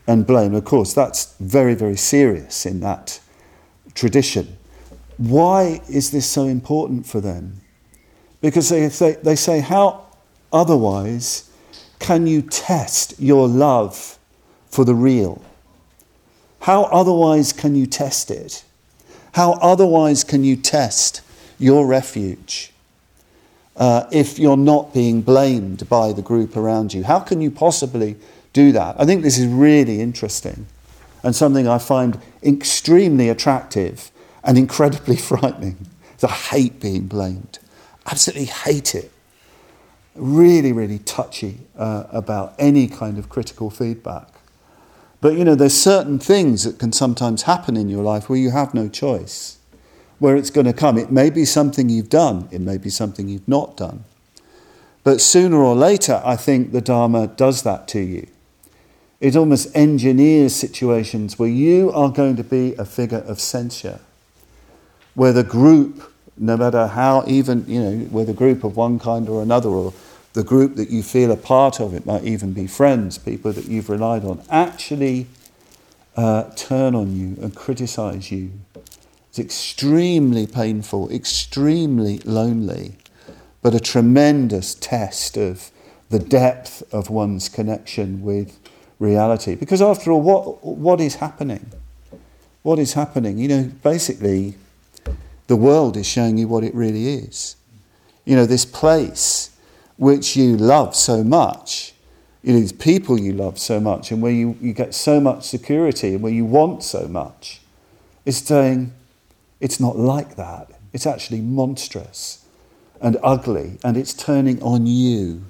[0.08, 0.54] and blame.
[0.54, 3.20] Of course, that's very, very serious in that
[3.94, 4.58] tradition.
[5.16, 7.60] Why is this so important for them?
[8.40, 10.06] Because they say, they say, how
[10.52, 11.48] otherwise
[12.00, 14.18] can you test your love
[14.66, 15.42] for the real?
[16.60, 18.64] How otherwise can you test it?
[19.36, 21.20] How otherwise can you test
[21.58, 22.72] your refuge
[23.76, 27.04] uh, if you're not being blamed by the group around you?
[27.04, 28.16] How can you possibly
[28.54, 28.98] do that?
[28.98, 30.66] I think this is really interesting
[31.22, 34.10] and something I find extremely attractive
[34.42, 35.86] and incredibly frightening.
[36.22, 37.58] I hate being blamed.
[38.06, 39.12] Absolutely hate it.
[40.14, 44.35] Really, really touchy uh, about any kind of critical feedback.
[45.26, 48.52] But you know, there's certain things that can sometimes happen in your life where you
[48.52, 49.58] have no choice,
[50.20, 50.96] where it's going to come.
[50.96, 54.04] It may be something you've done, it may be something you've not done.
[55.02, 58.28] But sooner or later, I think the Dharma does that to you.
[59.18, 63.98] It almost engineers situations where you are going to be a figure of censure,
[65.16, 69.28] where the group, no matter how even, you know, where the group of one kind
[69.28, 69.92] or another, or
[70.36, 73.64] the group that you feel a part of, it might even be friends, people that
[73.64, 75.26] you've relied on, actually
[76.14, 78.52] uh, turn on you and criticize you.
[79.30, 82.96] It's extremely painful, extremely lonely,
[83.62, 85.70] but a tremendous test of
[86.10, 88.58] the depth of one's connection with
[88.98, 89.54] reality.
[89.54, 91.64] Because after all, what, what is happening?
[92.62, 93.38] What is happening?
[93.38, 94.56] You know, basically,
[95.46, 97.56] the world is showing you what it really is.
[98.26, 99.55] You know, this place
[99.96, 101.94] which you love so much,
[102.42, 106.14] it is people you love so much, and where you, you get so much security
[106.14, 107.60] and where you want so much,
[108.24, 108.92] is saying,
[109.60, 110.70] it's not like that.
[110.92, 112.44] It's actually monstrous
[113.00, 115.44] and ugly, and it's turning on you.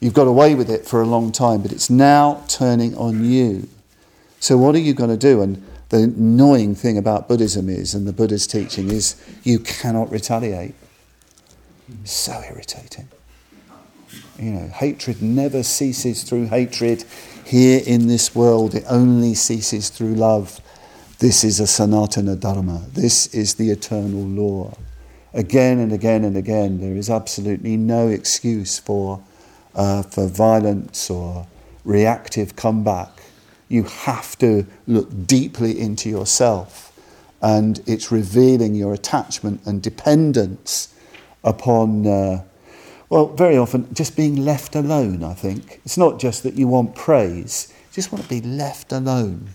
[0.00, 3.68] You've got away with it for a long time, but it's now turning on you.
[4.40, 5.42] So, what are you going to do?
[5.42, 9.14] And the annoying thing about Buddhism is, and the Buddha's teaching is,
[9.44, 10.74] you cannot retaliate.
[12.04, 13.08] So irritating.
[14.42, 17.04] You know, hatred never ceases through hatred.
[17.46, 20.60] Here in this world, it only ceases through love.
[21.20, 22.82] This is a Sanatana Dharma.
[22.92, 24.76] This is the eternal law.
[25.32, 29.22] Again and again and again, there is absolutely no excuse for,
[29.76, 31.46] uh, for violence or
[31.84, 33.22] reactive comeback.
[33.68, 36.90] You have to look deeply into yourself,
[37.40, 40.92] and it's revealing your attachment and dependence
[41.44, 42.08] upon.
[42.08, 42.42] Uh,
[43.12, 45.82] well, very often just being left alone, I think.
[45.84, 49.50] It's not just that you want praise, you just want to be left alone.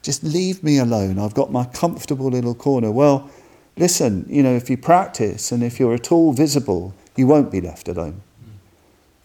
[0.00, 1.18] Just leave me alone.
[1.18, 2.90] I've got my comfortable little corner.
[2.90, 3.30] Well,
[3.76, 7.60] listen, you know, if you practice and if you're at all visible, you won't be
[7.60, 8.22] left alone.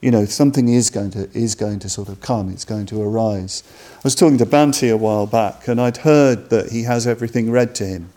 [0.01, 3.01] You know, something is going to is going to sort of come, it's going to
[3.01, 3.63] arise.
[3.93, 7.49] I was talking to Bhante a while back, and I'd heard that he has everything
[7.51, 8.09] read to him.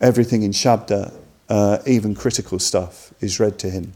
[0.00, 1.12] Everything in Shabda,
[1.50, 3.92] uh, even critical stuff, is read to him.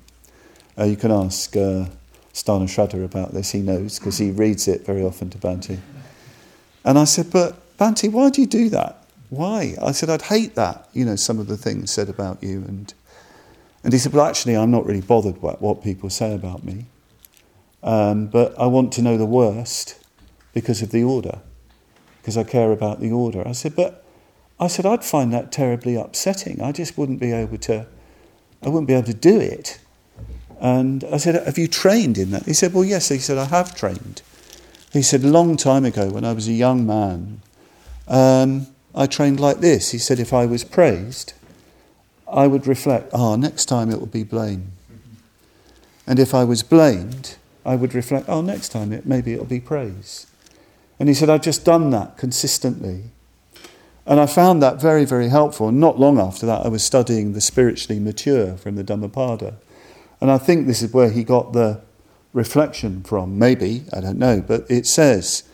[0.78, 1.86] Uh, you can ask uh,
[2.34, 5.78] Sthana Shraddha about this, he knows, because he reads it very often to Bhante.
[6.84, 9.04] And I said, But Bhante, why do you do that?
[9.30, 9.74] Why?
[9.82, 12.58] I said, I'd hate that, you know, some of the things said about you.
[12.68, 12.92] And,
[13.82, 16.86] and he said, Well, actually, I'm not really bothered what, what people say about me.
[17.82, 19.98] Um, but I want to know the worst
[20.52, 21.40] because of the order,
[22.20, 23.46] because I care about the order.
[23.48, 24.04] I said, But
[24.60, 26.60] I said, I'd find that terribly upsetting.
[26.60, 27.86] I just wouldn't be able to,
[28.62, 29.78] I wouldn't be able to do it.
[30.60, 32.44] And I said, Have you trained in that?
[32.44, 33.08] He said, Well, yes.
[33.08, 34.22] He said, I have trained.
[34.92, 37.42] He said, A long time ago, when I was a young man,
[38.08, 39.90] um, I trained like this.
[39.90, 41.34] He said, If I was praised,
[42.30, 44.72] I would reflect, Ah, oh, next time it will be blame.
[46.06, 49.60] And if I was blamed, I would reflect, Oh, next time it, maybe it'll be
[49.60, 50.26] praise.
[50.98, 53.10] And he said, I've just done that consistently.
[54.06, 55.68] And I found that very, very helpful.
[55.68, 59.56] And not long after that, I was studying the spiritually mature from the Dhammapada.
[60.20, 61.82] And I think this is where he got the
[62.32, 63.38] reflection from.
[63.38, 64.40] Maybe, I don't know.
[64.40, 65.44] But it says,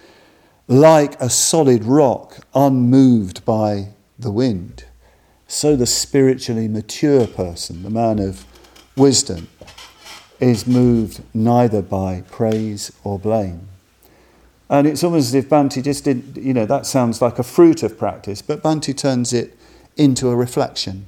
[0.68, 4.84] like a solid rock unmoved by the wind,
[5.46, 8.46] so the spiritually mature person, the man of
[8.96, 9.48] wisdom,
[10.40, 13.68] is moved neither by praise or blame.
[14.68, 17.82] And it's almost as if Bhante just didn't, you know, that sounds like a fruit
[17.82, 19.56] of practice, but Bhante turns it
[19.96, 21.06] into a reflection,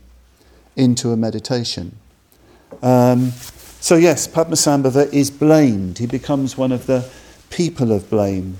[0.76, 1.96] into a meditation.
[2.82, 3.32] Um,
[3.80, 5.98] so, yes, Padmasambhava is blamed.
[5.98, 7.08] He becomes one of the
[7.50, 8.56] people of blame.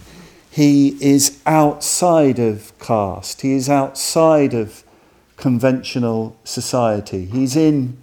[0.51, 4.85] He is outside of caste, he is outside of
[5.37, 7.25] conventional society.
[7.25, 7.97] He's in,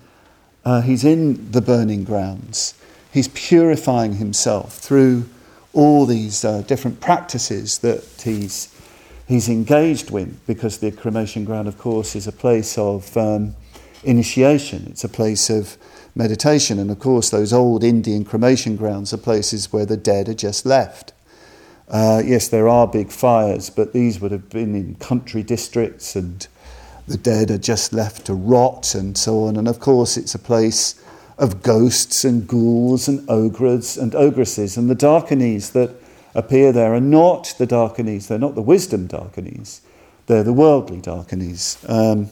[0.66, 2.74] uh, he's in the burning grounds.
[3.14, 5.30] He's purifying himself through
[5.74, 8.76] all these uh, different practices that he's,
[9.28, 13.16] he's engaged with, because the cremation ground, of course, is a place of.
[13.16, 13.56] Um,
[14.04, 14.88] initiation.
[14.90, 15.78] It's a place of
[16.16, 16.80] meditation.
[16.80, 20.66] And of course, those old Indian cremation grounds are places where the dead are just
[20.66, 21.14] left.
[21.88, 26.48] Uh, yes, there are big fires, but these would have been in country districts and
[27.08, 29.58] the dead are just left to rot and so on.
[29.58, 31.04] And of course, it's a place
[31.38, 34.78] of ghosts and ghouls and ogres and ogresses.
[34.78, 35.92] And the Dakinis that
[36.34, 39.82] appear there are not the Dakinis, they're not the wisdom Dakinis,
[40.28, 41.78] they're the worldly Dakinis.
[41.90, 42.30] Um,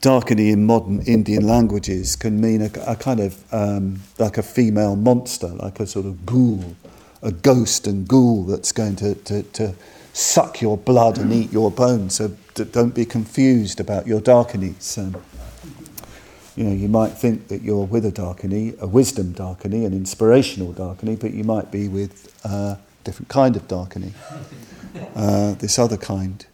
[0.00, 4.94] Dakini in modern Indian languages can mean a, a kind of um, like a female
[4.94, 6.76] monster, like a sort of ghoul,
[7.22, 9.74] a ghost and ghoul that's going to, to, to
[10.12, 12.14] suck your blood and eat your bones.
[12.14, 14.96] So don't be confused about your Dakinis.
[16.56, 20.72] You know, you might think that you're with a Dakini, a wisdom Dakini, an inspirational
[20.72, 24.12] Dakini, but you might be with a different kind of Dakini,
[25.16, 26.46] uh, this other kind.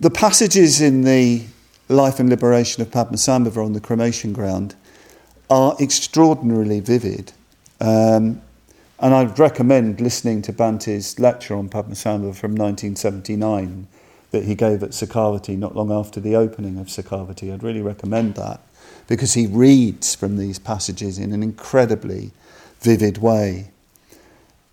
[0.00, 1.44] The passages in the
[1.90, 4.74] life and liberation of Padmasambhava on the cremation ground
[5.50, 7.32] are extraordinarily vivid.
[7.80, 8.40] Um,
[9.00, 13.88] and I'd recommend listening to Bhante's lecture on Padmasambhava from 1979
[14.30, 17.52] that he gave at Sukhavati not long after the opening of Sukhavati.
[17.52, 18.60] I'd really recommend that
[19.08, 22.30] because he reads from these passages in an incredibly
[22.80, 23.70] vivid way.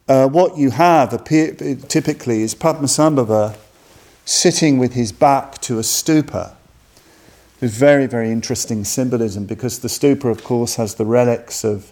[0.07, 3.57] Uh, what you have appear, typically is Padmasambhava
[4.25, 6.56] sitting with his back to a stupa
[7.59, 11.91] it's very, very interesting symbolism because the stupa, of course, has the relics of,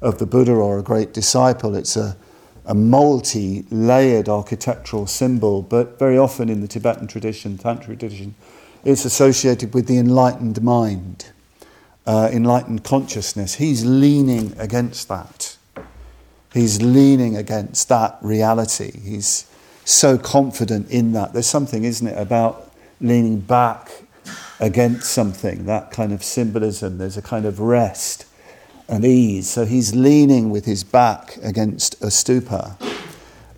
[0.00, 1.74] of the Buddha or a great disciple.
[1.74, 2.16] It's a,
[2.64, 8.34] a multi layered architectural symbol, but very often in the Tibetan tradition, Tantric tradition,
[8.84, 11.26] it's associated with the enlightened mind,
[12.06, 13.56] uh, enlightened consciousness.
[13.56, 15.56] He's leaning against that.
[16.54, 18.98] He's leaning against that reality.
[18.98, 19.46] He's
[19.84, 21.32] so confident in that.
[21.32, 24.01] There's something, isn't it, about leaning back
[24.62, 26.96] against something, that kind of symbolism.
[26.98, 28.26] There's a kind of rest
[28.88, 29.50] and ease.
[29.50, 32.76] So he's leaning with his back against a stupa.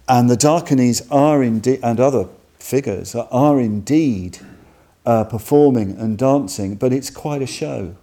[0.09, 2.29] And the Dakinis are indeed, and other
[2.59, 4.39] figures are indeed
[5.05, 7.95] uh, performing and dancing, but it's quite a show.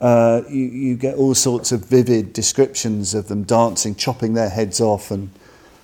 [0.00, 4.80] Uh, you, you get all sorts of vivid descriptions of them dancing, chopping their heads
[4.80, 5.30] off, and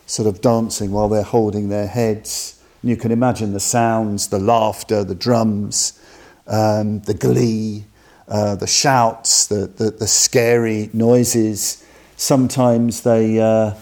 [0.07, 2.63] sort of dancing while they're holding their heads.
[2.81, 6.01] And you can imagine the sounds, the laughter, the drums,
[6.47, 7.85] um, the glee,
[8.29, 11.85] uh, the shouts, the, the, the, scary noises.
[12.17, 13.75] Sometimes they uh,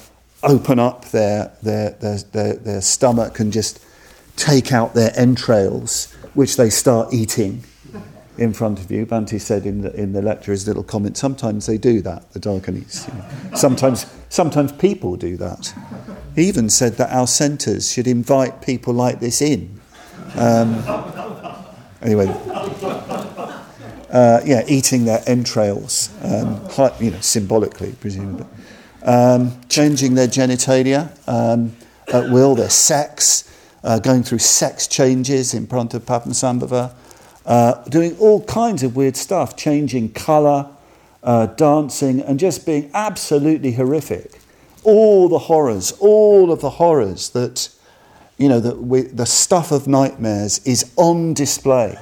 [0.42, 3.84] open up their, their, their, their, their stomach and just
[4.36, 7.64] take out their entrails, which they start eating
[8.36, 9.06] in front of you.
[9.06, 12.40] Bhante said in the, in the lecture, his little comment, sometimes they do that, the
[12.40, 13.08] Dakinis.
[13.08, 13.56] You know.
[13.56, 15.72] sometimes, sometimes people do that.
[16.34, 19.80] He even said that our centres should invite people like this in.
[20.36, 20.82] Um,
[22.05, 22.26] Anyway,
[24.11, 26.61] uh, yeah, eating their entrails, um,
[27.00, 28.46] you know, symbolically, presumably.
[29.02, 31.74] Um, changing their genitalia um,
[32.12, 33.50] at will, their sex,
[33.82, 36.92] uh, going through sex changes in of Padmasambhava,
[37.46, 40.68] uh, doing all kinds of weird stuff, changing colour,
[41.22, 44.40] uh, dancing, and just being absolutely horrific.
[44.82, 47.70] All the horrors, all of the horrors that
[48.37, 51.99] you know, the, we, the stuff of nightmares is on display.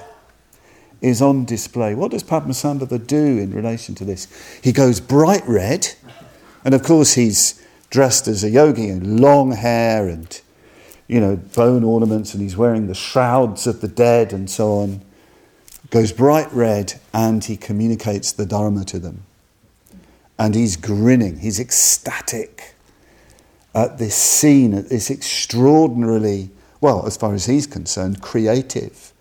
[1.01, 1.95] Is on display.
[1.95, 4.29] What does Padmasambhava do in relation to this?
[4.63, 5.89] He goes bright red,
[6.65, 7.61] and of course he's
[7.91, 10.41] dressed as a yogi in long hair and,
[11.09, 15.03] you know, bone ornaments, and he's wearing the shrouds of the dead and so on.
[15.91, 19.25] Goes bright red, and he communicates the Dharma to them.
[20.39, 22.72] And he's grinning, he's ecstatic
[23.75, 26.51] at this scene, at this extraordinarily,
[26.81, 29.13] well, as far as he's concerned, creative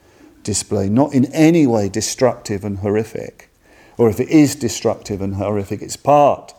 [0.43, 3.49] display, not in any way destructive and horrific.
[3.97, 6.53] Or if it is destructive and horrific, it's part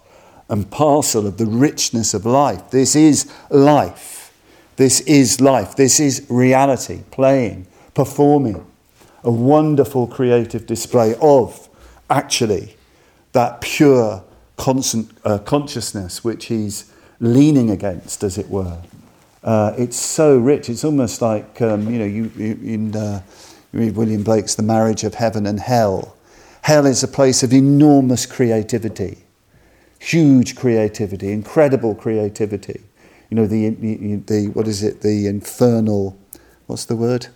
[0.48, 2.70] and parcel of the richness of life.
[2.70, 4.32] This is life.
[4.76, 5.76] This is life.
[5.76, 8.66] This is reality, playing, performing.
[9.24, 11.68] A wonderful creative display of
[12.10, 12.76] actually
[13.32, 14.24] that pure
[14.58, 16.92] uh, consciousness which he's
[17.22, 18.78] leaning against, as it were.
[19.42, 20.68] Uh, it's so rich.
[20.68, 23.22] It's almost like um, you know you, you in uh,
[23.72, 26.14] you read William Blake's *The Marriage of Heaven and Hell*.
[26.62, 29.24] Hell is a place of enormous creativity,
[29.98, 32.82] huge creativity, incredible creativity.
[33.30, 35.00] You know the, the, the what is it?
[35.00, 36.18] The infernal.
[36.66, 37.28] What's the word?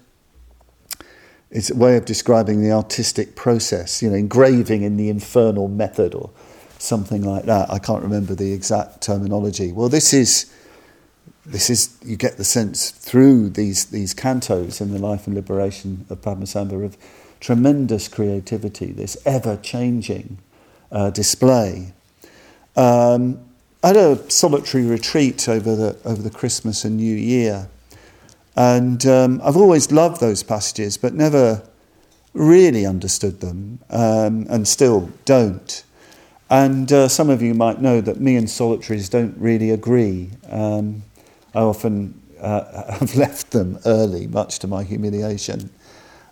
[1.51, 4.03] It's a way of describing the artistic process.
[4.03, 6.31] You know, engraving in the infernal method, or
[6.79, 7.71] something like that.
[7.71, 9.73] I can't remember the exact terminology.
[9.73, 10.53] Well, this is
[11.45, 16.05] this is you get the sense through these these cantos in the life and liberation
[16.11, 16.97] of Padmasambhava of
[17.41, 20.39] tremendous creativity, this ever changing
[20.91, 21.93] uh, display.
[22.75, 23.41] Um,
[23.83, 27.69] I had a solitary retreat over the over the Christmas and New Year,
[28.57, 31.63] and um, I've always loved those passages, but never
[32.33, 35.85] really understood them, um, and still don't.
[36.49, 40.31] And uh, some of you might know that me and solitaries don't really agree.
[40.49, 41.03] Um,
[41.55, 45.71] I often uh, have left them early, much to my humiliation.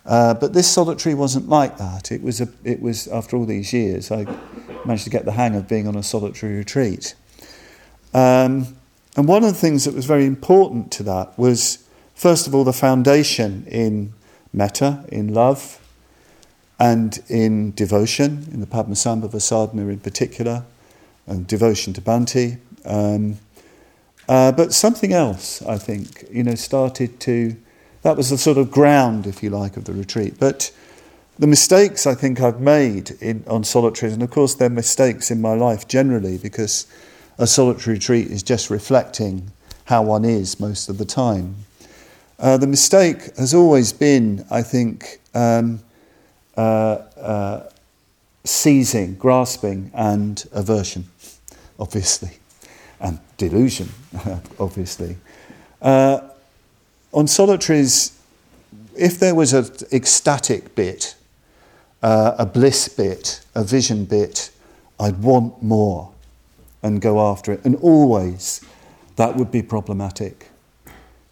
[0.05, 2.11] Uh, but this solitary wasn't like that.
[2.11, 4.25] It was, a, it was, after all these years, I
[4.85, 7.15] managed to get the hang of being on a solitary retreat.
[8.13, 8.77] Um,
[9.17, 12.63] and one of the things that was very important to that was, first of all,
[12.63, 14.13] the foundation in
[14.53, 15.79] metta, in love,
[16.79, 20.63] and in devotion, in the Padmasambhava sadhana in particular,
[21.27, 22.59] and devotion to Bhante.
[22.83, 23.37] Um,
[24.27, 27.55] uh, but something else, I think, you know, started to.
[28.01, 30.35] That was the sort of ground, if you like, of the retreat.
[30.39, 30.71] But
[31.39, 35.41] the mistakes I think I've made in, on solitaries, and of course they're mistakes in
[35.41, 36.87] my life generally, because
[37.37, 39.51] a solitary retreat is just reflecting
[39.85, 41.55] how one is most of the time.
[42.39, 45.79] Uh, the mistake has always been, I think, um,
[46.57, 47.69] uh, uh,
[48.43, 51.05] seizing, grasping, and aversion,
[51.79, 52.39] obviously
[52.99, 53.89] and delusion,
[54.59, 55.17] obviously.
[55.81, 56.21] Uh,
[57.13, 58.17] on solitaries,
[58.97, 61.15] if there was an ecstatic bit,
[62.01, 64.51] uh, a bliss bit, a vision bit,
[64.99, 66.11] I'd want more
[66.81, 67.63] and go after it.
[67.65, 68.61] And always
[69.15, 70.49] that would be problematic.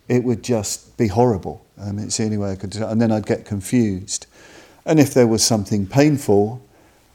[0.08, 1.66] It would just be horrible.
[1.80, 2.90] I mean, it's the only way I could do it.
[2.90, 4.26] And then I'd get confused.
[4.86, 6.62] And if there was something painful,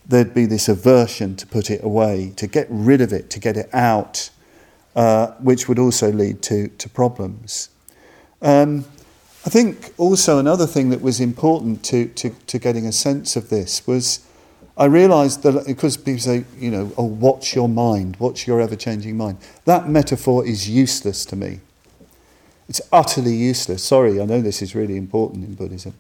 [0.07, 3.57] there'd be this aversion to put it away, to get rid of it, to get
[3.57, 4.31] it out
[4.97, 7.69] uh, which would also lead to, to problems.
[8.43, 8.85] Um,
[9.47, 13.49] I think also another thing that was important to, to, to getting a sense of
[13.49, 14.27] this was
[14.77, 18.77] I realised that because people say, you know, oh, watch your mind, watch your ever
[18.77, 19.39] changing mind.
[19.65, 21.61] That metaphor is useless to me.
[22.69, 23.83] It's utterly useless.
[23.83, 25.95] Sorry, I know this is really important in Buddhism.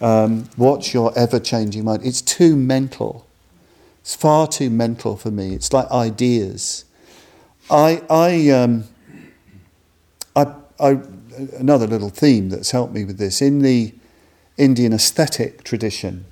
[0.00, 2.04] Um, watch your ever changing mind.
[2.04, 3.26] It's too mental.
[4.00, 5.54] It's far too mental for me.
[5.54, 6.84] It's like ideas.
[7.70, 8.84] I, I, um,
[10.36, 11.00] I, I,
[11.58, 13.94] another little theme that's helped me with this in the
[14.56, 16.24] Indian aesthetic tradition,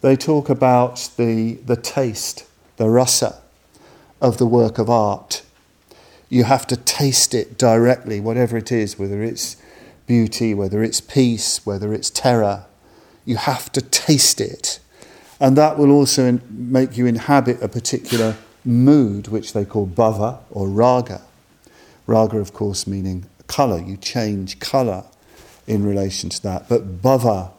[0.00, 2.44] they talk about the, the taste,
[2.76, 3.40] the rasa
[4.20, 5.42] of the work of art.
[6.28, 9.56] You have to taste it directly, whatever it is, whether it's
[10.06, 12.66] beauty, whether it's peace, whether it's terror.
[13.24, 14.80] You have to taste it.
[15.40, 20.68] And that will also make you inhabit a particular mood, which they call bhava or
[20.68, 21.22] raga.
[22.06, 23.80] Raga, of course, meaning colour.
[23.80, 25.04] You change colour
[25.66, 26.68] in relation to that.
[26.68, 27.50] But bhava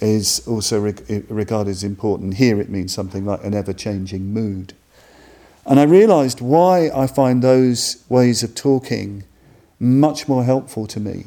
[0.00, 2.34] is also regarded as important.
[2.34, 4.74] Here it means something like an ever changing mood.
[5.66, 9.24] And I realised why I find those ways of talking
[9.78, 11.26] much more helpful to me.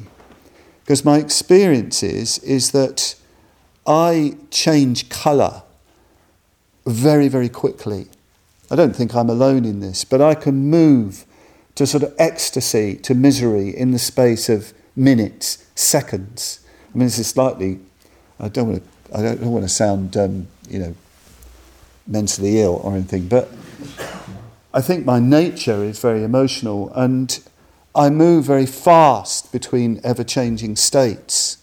[0.80, 3.14] Because my experience is, is that
[3.86, 5.62] I change colour
[6.86, 8.06] very, very quickly.
[8.70, 11.24] I don't think I'm alone in this, but I can move
[11.74, 16.60] to sort of ecstasy, to misery in the space of minutes, seconds.
[16.94, 17.80] I mean, this is slightly,
[18.38, 20.94] I don't want to, I don't, don't want to sound, um, you know,
[22.06, 23.50] mentally ill or anything, but
[24.72, 27.38] I think my nature is very emotional and
[27.94, 31.58] I move very fast between ever changing states,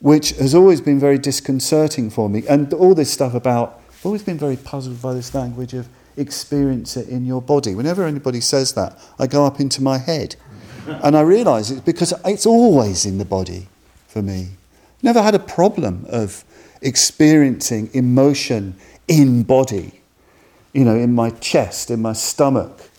[0.00, 2.46] which has always been very disconcerting for me.
[2.48, 6.96] And all this stuff about, I've always been very puzzled by this language of experience
[6.96, 7.74] it in your body.
[7.74, 10.36] Whenever anybody says that, I go up into my head.
[10.86, 13.68] And I realise it's because it's always in the body
[14.06, 14.50] for me.
[15.02, 16.44] Never had a problem of
[16.80, 18.76] experiencing emotion
[19.08, 20.00] in body,
[20.72, 22.90] you know, in my chest, in my stomach,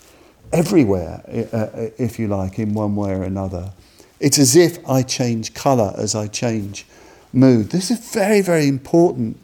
[0.52, 1.22] everywhere,
[1.54, 3.72] uh, if you like, in one way or another.
[4.20, 6.86] It's as if I change colour as I change
[7.34, 7.70] mood.
[7.70, 9.38] This is a very, very important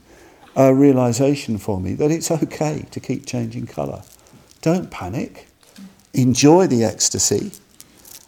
[0.56, 4.04] a realization for me that it's okay to keep changing colour.
[4.62, 5.48] Don't panic.
[6.14, 7.52] Enjoy the ecstasy,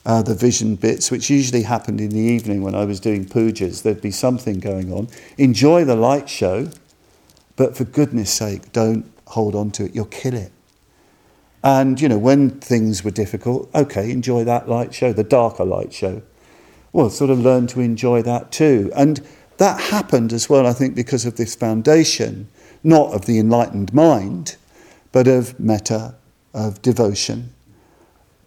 [0.06, 3.84] uh, the vision bits, which usually happened in the evening when I was doing pujas.
[3.84, 5.08] There'd be something going on.
[5.38, 6.70] Enjoy the light show,
[7.56, 9.94] but for goodness sake, don't hold on to it.
[9.94, 10.52] You'll kill it.
[11.64, 15.94] And, you know, when things were difficult, okay, enjoy that light show, the darker light
[15.94, 16.22] show.
[16.96, 18.90] Well, sort of learn to enjoy that too.
[18.96, 19.20] And
[19.58, 22.48] that happened as well, I think, because of this foundation,
[22.86, 24.56] not of the enlightened mind,
[25.12, 26.16] but of metta,
[26.54, 27.54] of devotion.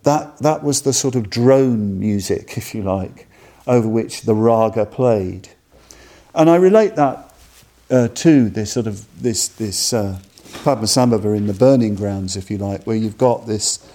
[0.04, 3.28] that, that was the sort of drone music, if you like,
[3.66, 5.50] over which the raga played.
[6.34, 7.34] And I relate that
[7.90, 10.20] uh, to this sort of this, this uh,
[10.64, 13.86] Padmasambhava in the burning grounds, if you like, where you've got this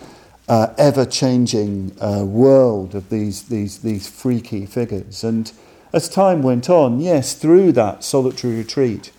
[0.48, 5.24] uh, ever changing uh, world of these, these, these freaky figures.
[5.24, 5.52] And
[5.94, 9.12] as time went on, yes, through that solitary retreat,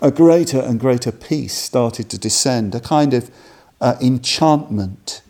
[0.00, 3.30] a greater and greater peace started to descend, a kind of
[3.80, 5.22] uh, enchantment.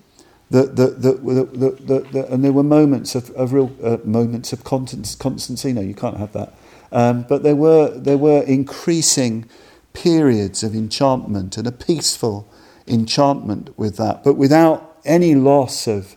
[0.50, 4.52] That, that, that, that, that, that, and there were moments of, of real uh, moments
[4.52, 5.72] of constancy.
[5.72, 6.54] No, you can't have that.
[6.92, 9.46] Um, but there were, there were increasing
[9.94, 12.48] periods of enchantment and a peaceful
[12.86, 16.16] enchantment with that, but without any loss of,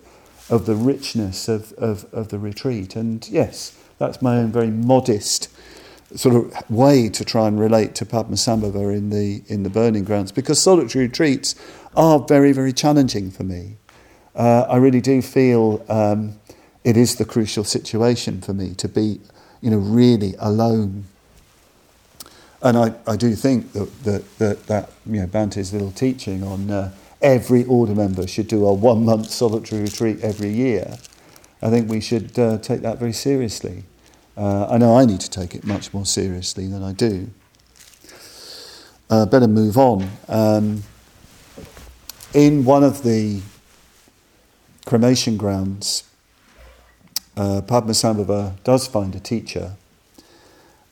[0.49, 2.95] of the richness of, of, of the retreat.
[2.95, 5.49] And yes, that's my own very modest
[6.15, 10.31] sort of way to try and relate to Padmasambhava in the, in the burning grounds,
[10.31, 11.55] because solitary retreats
[11.95, 13.75] are very, very challenging for me.
[14.33, 16.39] Uh, I really do feel um,
[16.83, 19.19] it is the crucial situation for me to be,
[19.61, 21.05] you know, really alone.
[22.61, 26.69] And I, I do think that, that, that, that you know, Bhante's little teaching on
[26.71, 30.97] uh, every order member should do a one month solitary retreat every year,
[31.61, 33.83] I think we should uh, take that very seriously.
[34.35, 37.29] Uh, I know I need to take it much more seriously than I do.
[39.09, 40.09] Uh, better move on.
[40.27, 40.83] Um,
[42.33, 43.41] in one of the
[44.85, 46.03] cremation grounds,
[47.35, 49.73] uh, Padmasambhava does find a teacher,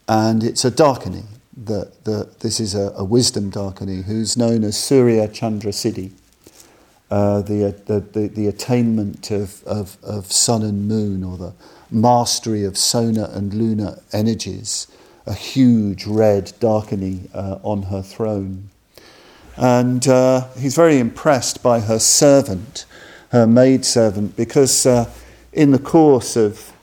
[0.07, 1.25] and it's a Dakini.
[1.57, 6.11] That, that this is a, a wisdom Dakini who's known as Surya Chandra Siddhi,
[7.09, 11.53] uh, the, the, the, the, attainment of, of, of sun and moon, or the
[11.89, 14.87] mastery of solar and lunar energies,
[15.25, 18.69] a huge red Dakini uh, on her throne.
[19.55, 22.85] And uh, he's very impressed by her servant,
[23.29, 25.09] her maidservant, because uh,
[25.53, 26.73] in the course of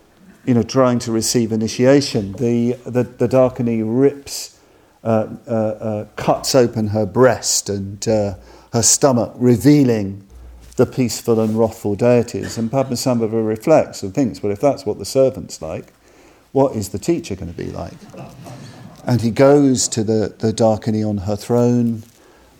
[0.44, 4.61] you know, trying to receive initiation, the, the, the Dakini rips, uh, uh, uh,
[5.04, 10.24] Uh, uh, uh, cuts open her breast and her stomach, revealing
[10.76, 12.56] the peaceful and wrathful deities.
[12.56, 15.92] And Padmasambhava reflects and thinks, well, if that's what the servant's like,
[16.52, 17.94] what is the teacher going to be like?
[19.04, 22.04] And he goes to the, the Dakini on her throne,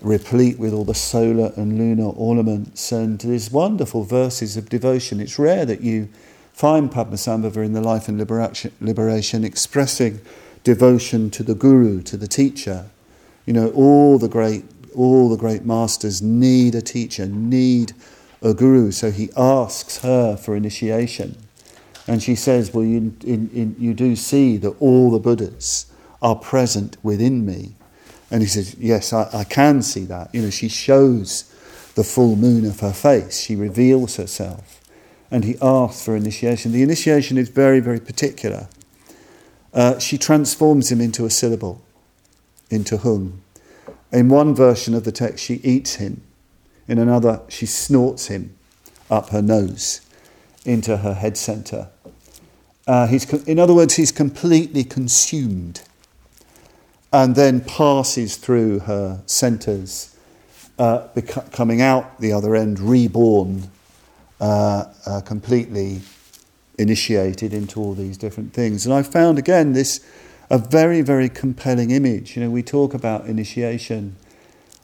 [0.00, 5.20] replete with all the solar and lunar ornaments, and these wonderful verses of devotion.
[5.20, 6.08] It's rare that you
[6.52, 10.20] find Padmasambhava in the Life and Liberation, liberation expressing
[10.64, 12.86] devotion to the Guru, to the teacher.
[13.46, 17.92] You know, all the great all the great masters need a teacher, need
[18.42, 18.90] a guru.
[18.90, 21.36] So he asks her for initiation.
[22.06, 25.86] And she says, Well, you, in, in, you do see that all the Buddhas
[26.20, 27.72] are present within me.
[28.30, 30.34] And he says, Yes, I, I can see that.
[30.34, 31.48] You know, she shows
[31.94, 34.80] the full moon of her face, she reveals herself.
[35.30, 36.72] And he asks for initiation.
[36.72, 38.68] The initiation is very, very particular.
[39.72, 41.80] Uh, she transforms him into a syllable,
[42.70, 43.40] into hung.
[44.12, 46.22] In one version of the text, she eats him.
[46.86, 48.54] In another, she snorts him
[49.10, 50.00] up her nose
[50.64, 51.88] into her head center.
[52.86, 55.82] Uh, he's, in other words, he's completely consumed
[57.12, 60.16] and then passes through her centers,
[60.78, 61.06] uh,
[61.52, 63.70] coming out the other end, reborn,
[64.40, 66.00] uh, uh, completely
[66.78, 68.86] initiated into all these different things.
[68.86, 70.00] And I found again this
[70.50, 72.36] a very, very compelling image.
[72.36, 74.16] You know, we talk about initiation,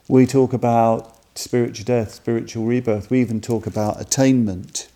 [0.08, 4.88] we talk about spiritual death, spiritual rebirth, we even talk about attainment.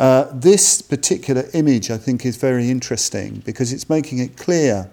[0.00, 4.90] Uh, this particular image, I think, is very interesting because it's making it clear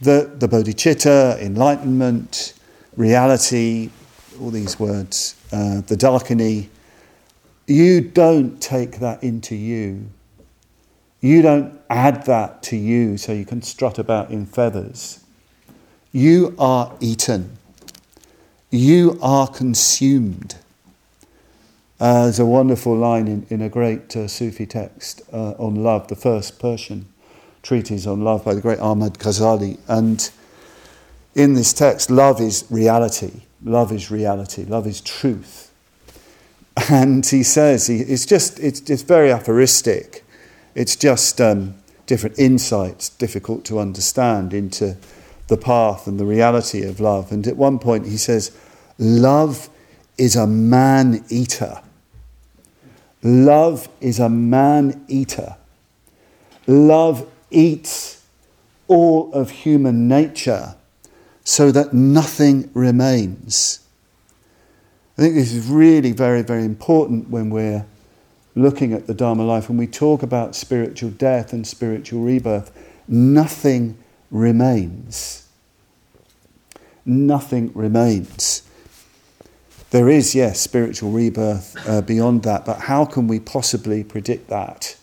[0.00, 2.54] that the bodhicitta, enlightenment,
[2.96, 3.90] reality,
[4.40, 6.68] all these words, uh, the dakini,
[7.66, 10.10] you don't take that into you.
[11.20, 15.22] You don't add that to you so you can strut about in feathers.
[16.12, 17.58] You are eaten.
[18.70, 20.56] You are consumed.
[22.00, 26.08] Uh, there's a wonderful line in, in a great uh, Sufi text uh, on love,
[26.08, 27.06] the first Persian
[27.62, 29.78] treatise on love by the great Ahmad Ghazali.
[29.86, 30.30] And
[31.34, 33.42] in this text, love is reality.
[33.62, 34.64] Love is reality.
[34.64, 35.70] Love is truth.
[36.88, 40.19] And he says, he, it's just, it's, it's very aphoristic.
[40.80, 41.74] It's just um,
[42.06, 44.96] different insights, difficult to understand into
[45.48, 47.30] the path and the reality of love.
[47.30, 48.50] And at one point he says,
[48.96, 49.68] Love
[50.16, 51.82] is a man eater.
[53.22, 55.56] Love is a man eater.
[56.66, 58.24] Love eats
[58.88, 60.76] all of human nature
[61.44, 63.80] so that nothing remains.
[65.18, 67.84] I think this is really very, very important when we're
[68.54, 72.72] looking at the Dharma life, when we talk about spiritual death and spiritual rebirth,
[73.06, 73.96] nothing
[74.30, 75.48] remains.
[77.04, 78.62] Nothing remains.
[79.90, 84.96] There is, yes, spiritual rebirth uh, beyond that, but how can we possibly predict that?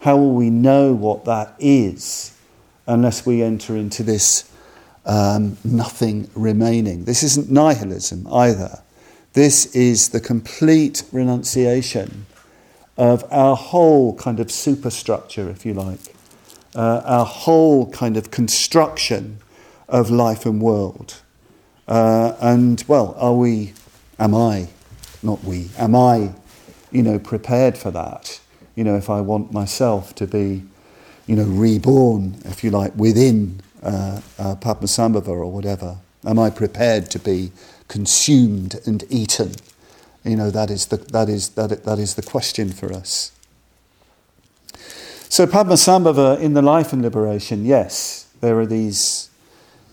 [0.00, 2.36] How will we know what that is
[2.86, 4.50] unless we enter into this
[5.04, 7.04] um, nothing remaining?
[7.04, 8.82] This isn't nihilism either.
[9.34, 12.26] This is the complete renunciation
[12.96, 16.14] of our whole kind of superstructure, if you like,
[16.74, 19.38] uh, our whole kind of construction
[19.88, 21.20] of life and world.
[21.86, 23.72] Uh, and, well, are we,
[24.18, 24.68] am I,
[25.22, 26.32] not we, am I,
[26.90, 28.40] you know, prepared for that?
[28.74, 30.62] You know, if I want myself to be,
[31.26, 37.10] you know, reborn, if you like, within uh, uh, Padmasambhava or whatever, am I prepared
[37.10, 37.52] to be
[37.88, 39.52] consumed and eaten?
[40.24, 43.32] You know, that is the, that is, that, that is the question for us.
[45.28, 49.30] So, Padmasambhava in the life and liberation, yes, there are these.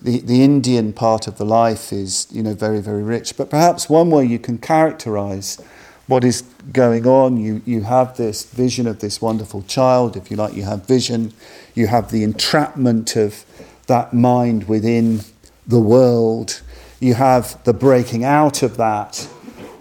[0.04, 3.38] The, the Indian part of the life is, you know, very, very rich.
[3.38, 5.62] But perhaps one way you can characterize
[6.08, 6.42] what is
[6.74, 10.64] going on, you, you have this vision of this wonderful child, if you like, you
[10.64, 11.34] have vision,
[11.76, 13.46] you have the entrapment of
[13.88, 15.22] that mind within
[15.68, 16.62] the world,
[17.00, 19.30] you have the breaking out of that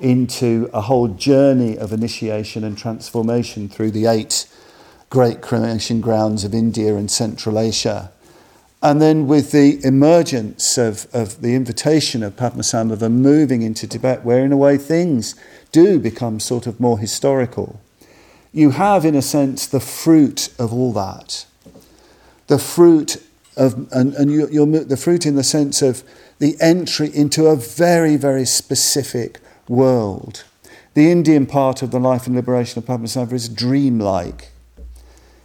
[0.00, 4.46] into a whole journey of initiation and transformation through the eight
[5.10, 8.12] great cremation grounds of India and Central Asia.
[8.82, 14.42] And then with the emergence of, of the invitation of Padmasambhava moving into Tibet, where
[14.44, 15.34] in a way things
[15.72, 17.80] do become sort of more historical,
[18.52, 21.44] you have, in a sense, the fruit of all that.
[22.46, 23.22] The fruit
[23.56, 24.46] of, and, and you,
[24.84, 26.02] the fruit in the sense of
[26.38, 29.38] the entry into a very, very specific
[29.70, 30.42] world.
[30.94, 34.50] The Indian part of the life and liberation of Padmasambhava is dreamlike.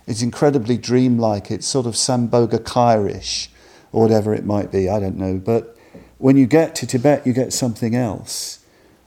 [0.07, 1.51] It's incredibly dreamlike.
[1.51, 3.51] It's sort of Sambhogakaya-ish,
[3.91, 4.89] or whatever it might be.
[4.89, 5.35] I don't know.
[5.37, 5.77] But
[6.17, 8.65] when you get to Tibet, you get something else.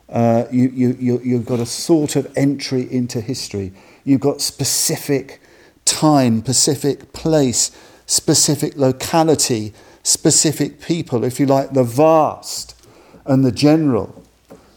[0.08, 3.72] Uh, you, you, you, you've got a sort of entry into history.
[4.04, 5.40] You've got specific
[5.84, 7.72] time, specific place,
[8.06, 12.80] specific locality, specific people, if you like, the vast
[13.26, 14.24] and the general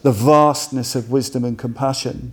[0.02, 2.32] the vastness of wisdom and compassion,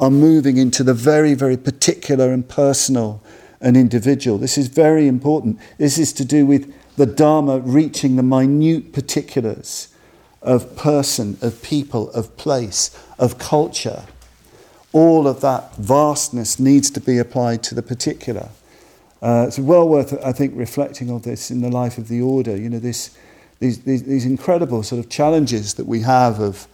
[0.00, 3.22] are moving into the very, very particular and personal
[3.60, 4.38] and individual.
[4.38, 5.58] This is very important.
[5.78, 9.88] This is to do with the Dharma reaching the minute particulars
[10.42, 14.04] of person, of people, of place, of culture.
[14.92, 18.50] All of that vastness needs to be applied to the particular.
[19.22, 22.56] Uh, it's well worth, I think, reflecting on this in the life of the order.
[22.56, 23.16] You know, this,
[23.58, 26.68] these, these, these incredible sort of challenges that we have of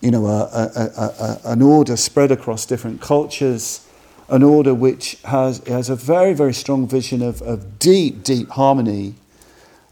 [0.00, 3.86] you know, a, a, a, an order spread across different cultures,
[4.28, 9.14] an order which has, has a very, very strong vision of, of deep, deep harmony.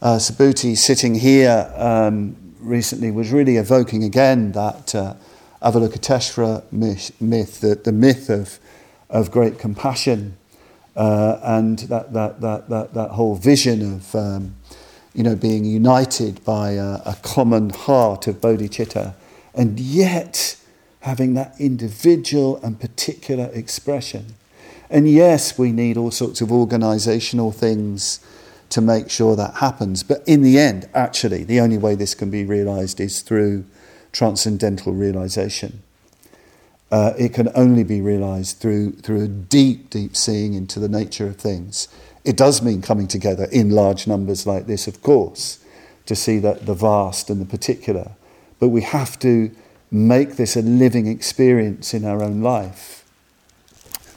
[0.03, 5.15] Uh, Subhuti sitting here um, recently was really evoking again that uh,
[5.63, 8.59] Avalokiteshvara myth, myth the, the myth of,
[9.09, 10.37] of great compassion
[10.97, 14.55] uh, and that, that, that, that, that whole vision of um,
[15.15, 19.15] you know, being united by a, a common heart of bodhicitta
[19.55, 20.57] and yet
[21.01, 24.35] having that individual and particular expression.
[24.91, 28.21] And yes, we need all sorts of organizational things
[28.71, 30.03] to make sure that happens.
[30.03, 33.65] But in the end, actually, the only way this can be realized is through
[34.13, 35.83] transcendental realization.
[36.91, 41.27] Uh, it can only be realized through, through a deep, deep seeing into the nature
[41.27, 41.89] of things.
[42.25, 45.59] It does mean coming together in large numbers like this, of course,
[46.07, 48.13] to see that the vast and the particular
[48.59, 49.51] but we have to
[49.91, 53.05] make this a living experience in our own life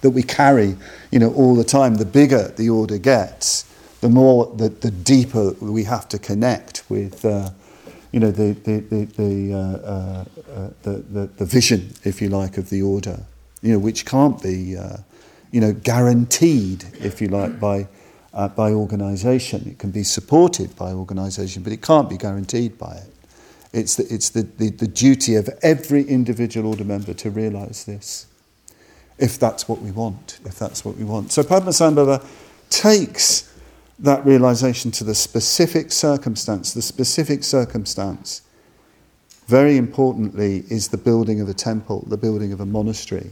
[0.02, 0.76] that we carry,
[1.12, 1.96] you know, all the time.
[1.96, 3.64] The bigger the order gets,
[4.02, 7.50] the more, the, the deeper we have to connect with, uh,
[8.12, 12.30] you know, the, the, the, the, uh, uh, uh the, the, the, vision, if you
[12.30, 13.20] like, of the order,
[13.62, 14.98] you know, which can't be, uh,
[15.52, 17.88] you know, guaranteed, if you like, by,
[18.34, 19.68] uh, by organisation.
[19.68, 23.17] It can be supported by organisation, but it can't be guaranteed by it.
[23.78, 28.26] It's the, it's the, the, the duty of every individual order member to realize this,
[29.18, 31.32] if that's what we want, if that's what we want.
[31.32, 32.26] So Padmasambhava
[32.70, 33.54] takes
[34.00, 36.74] that realization to the specific circumstance.
[36.74, 38.42] The specific circumstance,
[39.48, 43.32] very importantly, is the building of a temple, the building of a monastery.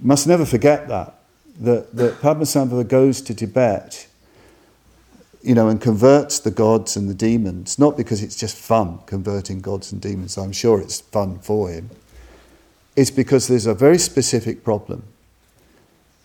[0.00, 1.14] Must never forget that,
[1.60, 4.06] that, that Padmasambhava goes to Tibet
[5.46, 9.60] you know, and converts the gods and the demons, not because it's just fun converting
[9.60, 11.88] gods and demons, I'm sure it's fun for him,
[12.96, 15.04] it's because there's a very specific problem.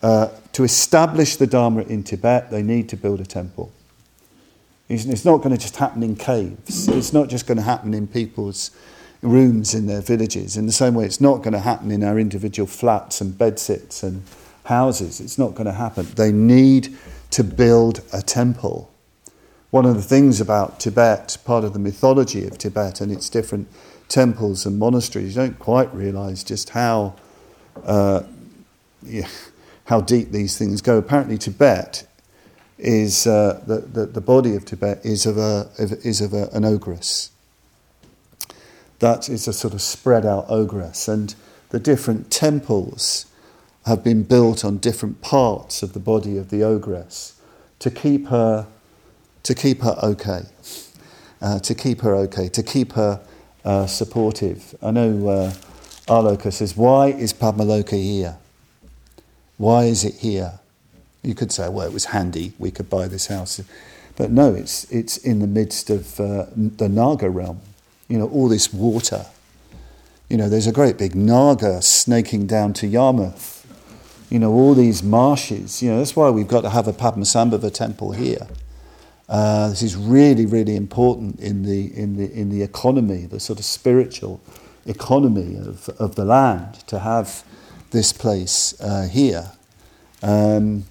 [0.02, 3.70] Uh, to establish the Dharma in Tibet, they need to build a temple.
[4.88, 6.88] It's not going to just happen in caves.
[6.88, 8.72] It's not just going to happen in people's
[9.22, 10.56] rooms in their villages.
[10.56, 14.02] In the same way, it's not going to happen in our individual flats and bedsits
[14.02, 14.24] and
[14.64, 15.20] houses.
[15.20, 16.08] It's not going to happen.
[16.16, 16.94] They need
[17.30, 18.91] to build a temple.
[19.72, 23.68] One of the things about Tibet, part of the mythology of Tibet and its different
[24.06, 27.14] temples and monasteries, you don't quite realize just how,
[27.84, 28.22] uh,
[29.02, 29.26] yeah,
[29.86, 30.98] how deep these things go.
[30.98, 32.06] Apparently, Tibet
[32.76, 36.66] is uh, the, the, the, body of Tibet is of, a, is of a, an
[36.66, 37.30] ogress
[39.02, 41.08] that is a sort of spread out ogress.
[41.08, 41.34] And
[41.70, 43.26] the different temples
[43.84, 47.40] have been built on different parts of the body of the ogress
[47.80, 48.68] to keep her,
[49.42, 50.42] to keep her okay,
[51.40, 53.20] uh, to keep her okay, to keep her
[53.64, 54.74] uh, supportive.
[54.82, 55.50] I know uh,
[56.06, 58.36] Aloka says, Why is Padmaloka here?
[59.58, 60.58] Why is it here?
[61.22, 63.60] You could say, well, it was handy, we could buy this house.
[64.16, 67.60] But no, it's, it's in the midst of uh, the Naga realm
[68.12, 69.24] you know, all this water.
[70.28, 73.66] You know, there's a great big Naga snaking down to Yarmouth.
[74.28, 75.82] You know, all these marshes.
[75.82, 78.46] You know, that's why we've got to have a Padmasambhava temple here.
[79.32, 83.58] Uh, this is really, really important in the, in, the, in the economy, the sort
[83.58, 84.42] of spiritual
[84.84, 87.42] economy of, of the land, to have
[87.92, 89.50] this place uh, here.
[90.22, 90.84] Um,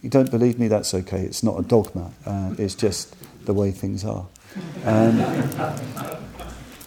[0.00, 1.22] you don't believe me, that's okay.
[1.22, 3.16] It's not a dogma, uh, it's just
[3.46, 4.26] the way things are.
[4.84, 5.18] Um,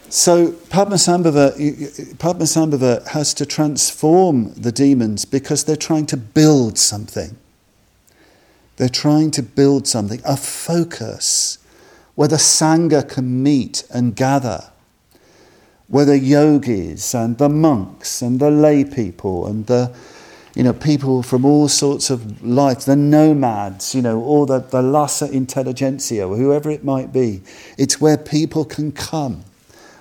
[0.08, 1.58] so Padmasambhava,
[2.16, 7.36] Padmasambhava has to transform the demons because they're trying to build something.
[8.78, 11.58] They're trying to build something, a focus
[12.16, 14.72] where the Sangha can meet and gather,
[15.88, 19.94] where the yogis and the monks and the lay people and the
[20.56, 24.82] you know, people from all sorts of life, the nomads, you know, or the, the
[24.82, 27.42] Lhasa intelligentsia, or whoever it might be.
[27.78, 29.44] It's where people can come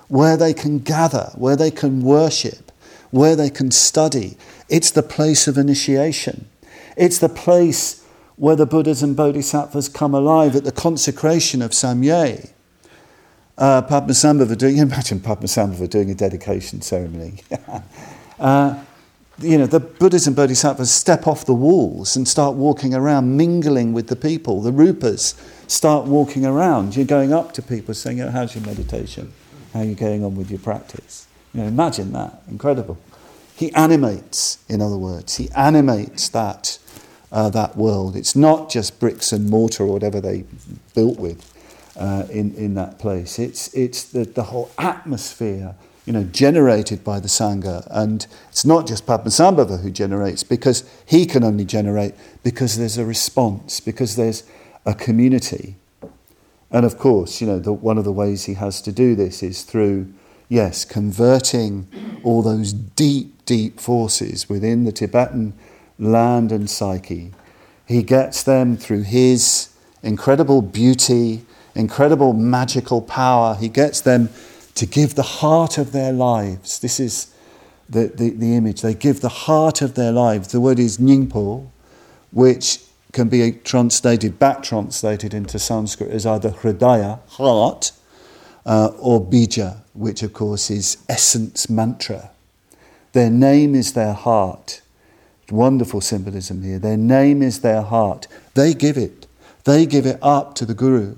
[0.07, 2.71] where they can gather, where they can worship,
[3.11, 4.37] where they can study.
[4.69, 6.47] It's the place of initiation.
[6.97, 8.04] It's the place
[8.37, 12.51] where the Buddhas and Bodhisattvas come alive at the consecration of Samye.
[13.57, 17.41] Uh, Padmasambhava doing, imagine Padmasambhava doing a dedication ceremony.
[18.39, 18.83] uh,
[19.39, 23.93] you know, the Buddhas and Bodhisattvas step off the walls and start walking around, mingling
[23.93, 24.61] with the people.
[24.61, 25.35] The Rupas
[25.69, 26.95] start walking around.
[26.95, 29.33] You're going up to people saying, oh, How's your meditation?
[29.75, 31.27] how are you're going on with your practice.
[31.53, 32.97] You know, imagine that, incredible.
[33.57, 36.79] He animates, in other words, he animates that,
[37.35, 38.15] uh, that world.
[38.15, 40.45] It's not just bricks and mortar or whatever they
[40.95, 41.43] built with
[41.97, 43.37] uh, in, in that place.
[43.37, 45.75] It's, it's the, the whole atmosphere
[46.05, 47.85] you know, generated by the Sangha.
[47.91, 53.05] And it's not just Padmasambhava who generates, because he can only generate because there's a
[53.05, 54.43] response, because there's
[54.85, 55.75] a community.
[56.71, 59.43] And of course, you know, the, one of the ways he has to do this
[59.43, 60.13] is through,
[60.47, 61.87] yes, converting
[62.23, 65.53] all those deep, deep forces within the Tibetan
[65.99, 67.31] land and psyche.
[67.85, 69.69] He gets them through his
[70.01, 73.55] incredible beauty, incredible magical power.
[73.55, 74.29] He gets them
[74.75, 76.79] to give the heart of their lives.
[76.79, 77.33] This is
[77.89, 78.81] the, the, the image.
[78.81, 80.51] They give the heart of their lives.
[80.51, 81.67] The word is nyingpo,
[82.31, 82.79] which
[83.11, 87.91] can be translated, back translated into Sanskrit as either hridaya, heart,
[88.65, 92.31] uh, or bija, which of course is essence mantra.
[93.13, 94.81] Their name is their heart.
[95.51, 96.79] Wonderful symbolism here.
[96.79, 98.27] Their name is their heart.
[98.55, 99.27] They give it.
[99.63, 101.17] They give it up to the guru.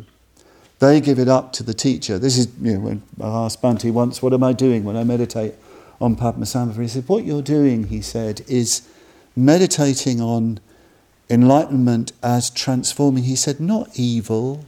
[0.79, 2.19] They give it up to the teacher.
[2.19, 5.03] This is, you know, when I asked Bhante once, what am I doing when I
[5.03, 5.55] meditate
[5.99, 6.81] on Padmasambhava?
[6.81, 8.87] He said, what you're doing, he said, is
[9.35, 10.59] meditating on
[11.29, 14.65] enlightenment as transforming, he said, not evil,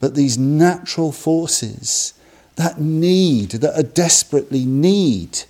[0.00, 2.14] but these natural forces
[2.56, 5.44] that need, that are desperately need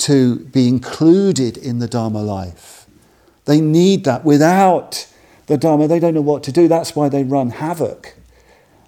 [0.00, 2.86] to be included in the Dharma life.
[3.44, 4.24] They need that.
[4.24, 5.06] Without
[5.46, 6.68] the Dharma, they don't know what to do.
[6.68, 8.16] That's why they run havoc.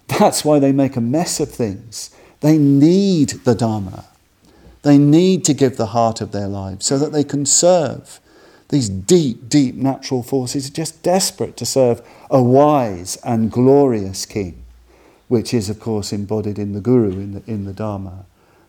[0.08, 2.10] That's why they make a mess of things.
[2.40, 4.04] They need the Dharma.
[4.82, 8.20] They need to give the heart of their lives so that they can serve
[8.72, 12.00] these deep, deep natural forces are just desperate to serve
[12.30, 14.64] a wise and glorious king,
[15.28, 18.24] which is, of course, embodied in the Guru, in the, in the Dharma.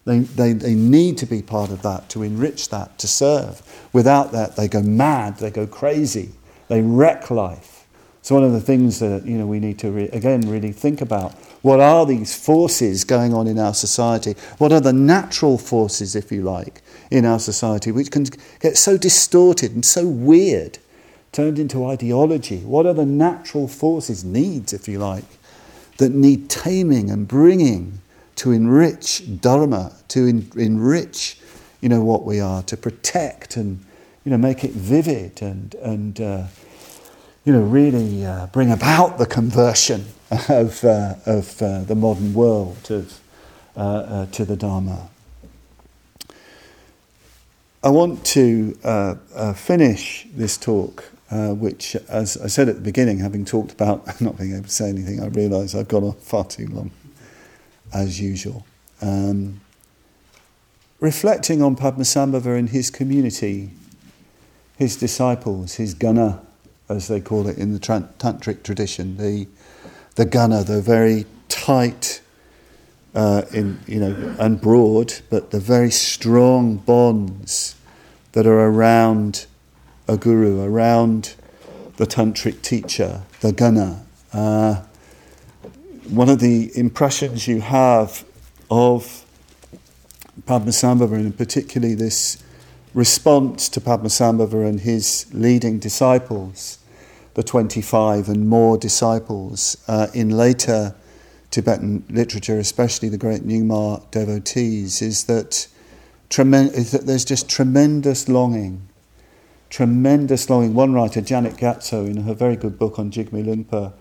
[0.05, 3.61] They, they, they need to be part of that, to enrich that, to serve.
[3.93, 6.31] Without that, they go mad, they go crazy,
[6.67, 7.85] they wreck life.
[8.21, 11.01] So one of the things that you know we need to re- again really think
[11.01, 14.35] about what are these forces going on in our society?
[14.59, 16.81] What are the natural forces, if you like,
[17.11, 18.25] in our society, which can
[18.61, 20.77] get so distorted and so weird,
[21.33, 22.59] turned into ideology?
[22.59, 25.25] What are the natural forces, needs, if you like,
[25.97, 27.99] that need taming and bringing
[28.37, 31.39] to enrich Dharma, to en- enrich,
[31.81, 33.83] you know, what we are, to protect and
[34.23, 36.45] you know make it vivid and and uh,
[37.45, 40.05] you know, really uh, bring about the conversion
[40.49, 43.19] of, uh, of uh, the modern world of,
[43.75, 45.09] uh, uh, to the Dharma.
[47.83, 53.43] I want to uh, finish this talk, which, as I said at the beginning, having
[53.43, 56.67] talked about not being able to say anything, I realise I've gone on far too
[56.67, 56.91] long,
[57.93, 58.65] as usual.
[59.01, 59.61] Um,
[60.99, 63.71] reflecting on Padmasambhava and his community,
[64.77, 66.41] his disciples, his gana,
[66.89, 69.47] as they call it in the tantric tradition, the
[70.15, 72.21] the gana, the very tight,
[73.15, 77.75] uh, in you know, and broad, but the very strong bonds
[78.33, 79.47] that are around
[80.07, 81.35] a guru, around
[81.97, 84.05] the tantric teacher, the gana.
[84.31, 84.81] Uh,
[86.09, 88.25] one of the impressions you have
[88.69, 89.25] of
[90.41, 92.43] Padmasambhava, and particularly this
[92.93, 96.79] response to Padmasambhava and his leading disciples,
[97.35, 100.95] the 25 and more disciples uh, in later
[101.51, 105.67] Tibetan literature, especially the great Nyingma devotees, is that,
[106.29, 108.87] tremen- is that there's just tremendous longing,
[109.69, 110.73] tremendous longing.
[110.73, 113.93] One writer, Janet Gyatso, in her very good book on Jigme Lingpa,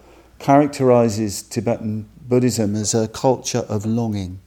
[0.43, 4.41] characterizes Tibetan Buddhism as a culture of longing,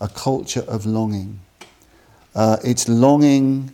[0.00, 1.40] a culture of longing.
[2.34, 3.72] Uh, it's longing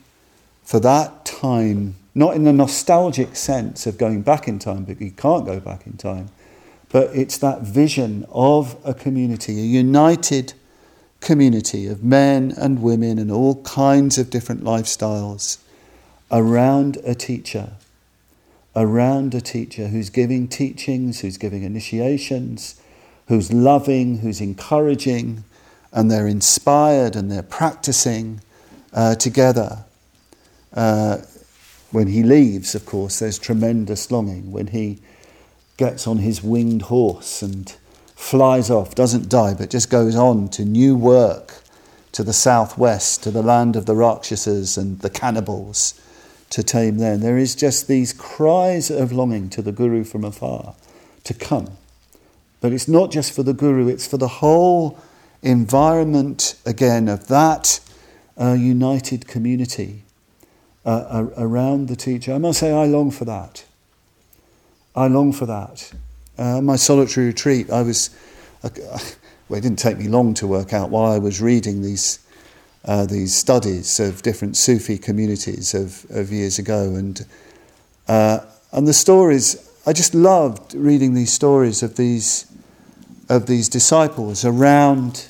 [0.65, 5.11] for that time not in the nostalgic sense of going back in time, but you
[5.11, 6.29] can't go back in time,
[6.91, 10.53] but it's that vision of a community, a united
[11.21, 15.59] community of men and women and all kinds of different lifestyles
[16.33, 17.73] around a teacher,
[18.77, 22.81] around a teacher who's giving teachings, who's giving initiations,
[23.27, 25.45] who's loving, who's encouraging,
[25.93, 28.41] and they're inspired and they're practicing
[28.93, 29.85] uh, together.
[30.73, 31.19] Uh,
[31.91, 34.53] when he leaves, of course, there's tremendous longing.
[34.53, 35.01] When he
[35.77, 37.75] gets on his winged horse and
[38.15, 41.63] flies off, doesn't die, but just goes on to new work
[42.13, 46.01] to the southwest, to the land of the Rakshasas and the cannibals
[46.51, 47.21] to tame them.
[47.21, 50.75] There is just these cries of longing to the Guru from afar
[51.25, 51.77] to come.
[52.61, 54.99] But it's not just for the Guru, it's for the whole
[55.43, 57.81] environment, again, of that
[58.39, 60.03] uh, united community
[60.85, 62.35] uh, around the teacher.
[62.35, 63.65] I must say, I long for that.
[64.95, 65.93] I long for that.
[66.37, 68.11] Uh, my solitary retreat, I was,
[68.63, 68.71] uh,
[69.49, 72.19] well, it didn't take me long to work out why I was reading these,
[72.85, 76.95] uh, these studies of different Sufi communities of, of years ago.
[76.95, 77.25] And,
[78.09, 78.41] uh,
[78.73, 82.51] and the stories, I just loved reading these stories of these,
[83.29, 85.29] of these disciples around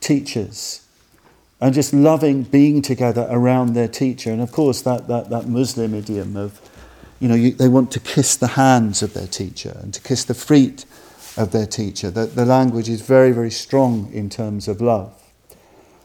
[0.00, 0.84] teachers
[1.60, 4.30] and just loving being together around their teacher.
[4.32, 6.60] And of course, that, that, that Muslim idiom of,
[7.20, 10.24] you know, you, they want to kiss the hands of their teacher and to kiss
[10.24, 10.86] the feet
[11.36, 12.10] of their teacher.
[12.10, 15.19] The, the language is very, very strong in terms of love.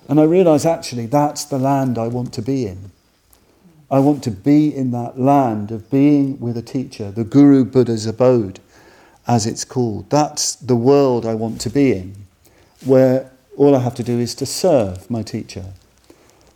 [0.08, 2.91] And I realize actually that's the land I want to be in.
[3.89, 8.06] I want to be in that land of being with a teacher, the Guru Buddha's
[8.06, 8.60] abode,
[9.28, 10.10] as it's called.
[10.10, 12.16] That's the world I want to be in,
[12.84, 15.74] where all I have to do is to serve my teacher.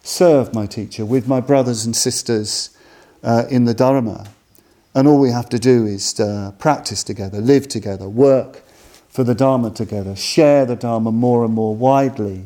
[0.04, 2.76] Serve my teacher with my brothers and sisters
[3.24, 4.28] uh, in the Dharma.
[4.96, 8.64] And all we have to do is to practice together, live together, work
[9.08, 12.46] for the Dharma together, share the Dharma more and more widely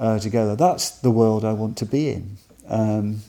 [0.00, 0.56] uh, together.
[0.56, 2.36] That's the world I want to be in.
[2.68, 3.20] Um,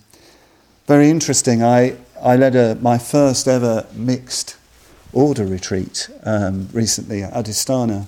[0.88, 1.62] very interesting.
[1.62, 4.58] I, I led a, my first ever mixed
[5.14, 8.08] order retreat um, recently at Adhisthana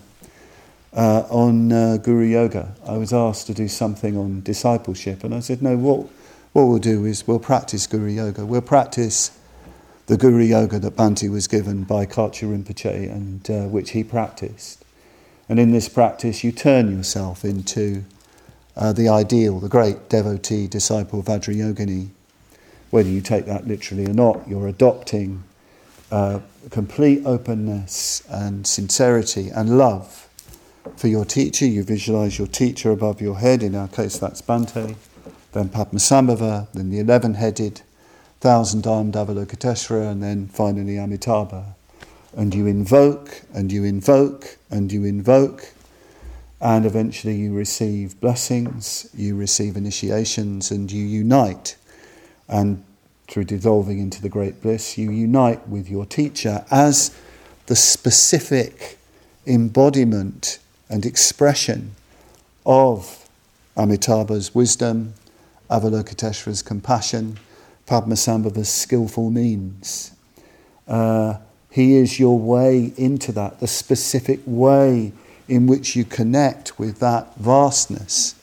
[0.93, 2.73] uh, on uh, Guru Yoga.
[2.87, 6.07] I was asked to do something on discipleship, and I said, no, what,
[6.53, 8.45] what we'll do is we'll practice Guru Yoga.
[8.45, 9.37] We'll practice
[10.07, 14.83] the Guru Yoga that Bhante was given by Kachu Rinpoche and uh, which he practiced.
[15.49, 18.03] And in this practice, you turn yourself into
[18.75, 22.09] uh, the ideal, the great devotee, disciple Vajrayogini.
[22.89, 25.43] Whether you take that literally or not, you're adopting
[26.11, 30.23] uh, complete openness and sincerity and love
[30.97, 33.63] for your teacher, you visualize your teacher above your head.
[33.63, 34.95] In our case, that's Bhante.
[35.53, 37.81] Then Padmasambhava, then the 11 headed,
[38.41, 41.75] thousand armed Avalokiteshvara, and then finally Amitabha.
[42.35, 45.72] and you invoke and you invoke and you invoke,
[46.63, 51.75] and eventually you receive blessings, you receive initiations, and you unite.
[52.47, 52.85] And
[53.27, 57.13] through dissolving into the great bliss, you unite with your teacher as
[57.65, 58.97] the specific
[59.45, 61.95] embodiment and expression
[62.65, 63.27] of
[63.75, 65.15] Amitabha's wisdom,
[65.69, 67.39] Avalokiteshvara's compassion,
[67.87, 70.11] Padmasambhava's skillful means.
[70.87, 71.39] Uh,
[71.69, 75.11] he is your way into that, the specific way
[75.47, 78.35] in which you connect with that vastness.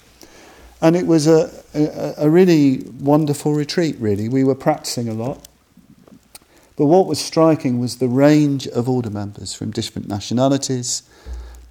[0.82, 4.28] And it was a, a, a really wonderful retreat, really.
[4.28, 5.46] We were practicing a lot.
[6.76, 11.02] But what was striking was the range of order members from different nationalities.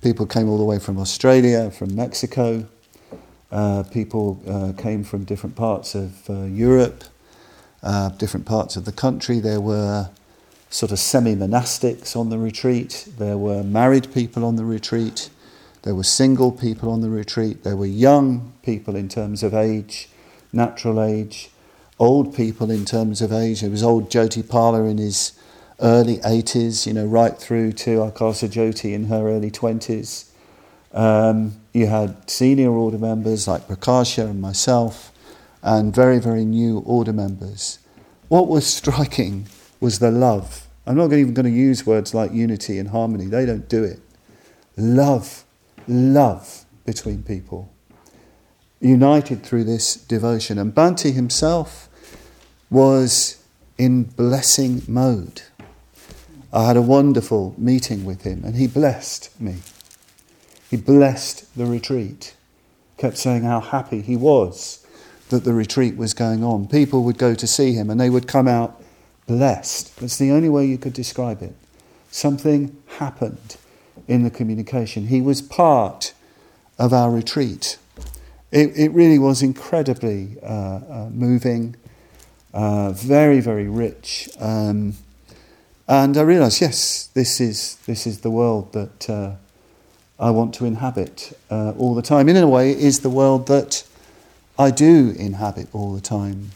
[0.03, 2.67] People came all the way from Australia, from Mexico.
[3.51, 7.03] Uh, people uh, came from different parts of uh, Europe,
[7.81, 9.39] uh, different parts of the country.
[9.39, 10.11] There were
[10.69, 15.29] sort of semi monastics on the retreat, there were married people on the retreat,
[15.81, 20.09] there were single people on the retreat, there were young people in terms of age,
[20.53, 21.49] natural age,
[21.99, 23.61] old people in terms of age.
[23.61, 25.33] There was old Jyotipala in his
[25.81, 30.29] early 80s, you know, right through to Akasa Jyoti in her early 20s.
[30.93, 35.11] Um, you had senior order members like Prakasha and myself,
[35.61, 37.79] and very, very new order members.
[38.27, 39.47] What was striking
[39.79, 40.67] was the love.
[40.85, 43.99] I'm not even going to use words like unity and harmony, they don't do it.
[44.77, 45.43] Love,
[45.87, 47.71] love between people,
[48.79, 50.57] united through this devotion.
[50.57, 51.89] And Bhante himself
[52.69, 53.43] was
[53.77, 55.43] in blessing mode.
[56.51, 59.57] I had a wonderful meeting with him, and he blessed me.
[60.69, 62.35] He blessed the retreat,
[62.97, 64.85] kept saying how happy he was
[65.29, 66.67] that the retreat was going on.
[66.67, 68.81] People would go to see him, and they would come out
[69.29, 69.95] blessed.
[69.99, 71.53] That's the only way you could describe it.
[72.09, 73.57] Something happened
[74.07, 75.05] in the communication.
[75.05, 76.13] He was part
[76.79, 77.77] of our retreat.
[78.51, 81.75] It, it really was incredibly uh, uh, moving,
[82.55, 84.27] uh, very, very rich.
[84.39, 84.95] Um,
[85.87, 89.35] and I realised, yes, this is, this is the world that uh,
[90.19, 92.27] I want to inhabit uh, all the time.
[92.29, 93.83] in a way, it is the world that
[94.57, 96.49] I do inhabit all the time.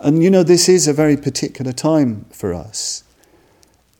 [0.00, 3.02] And you know, this is a very particular time for us.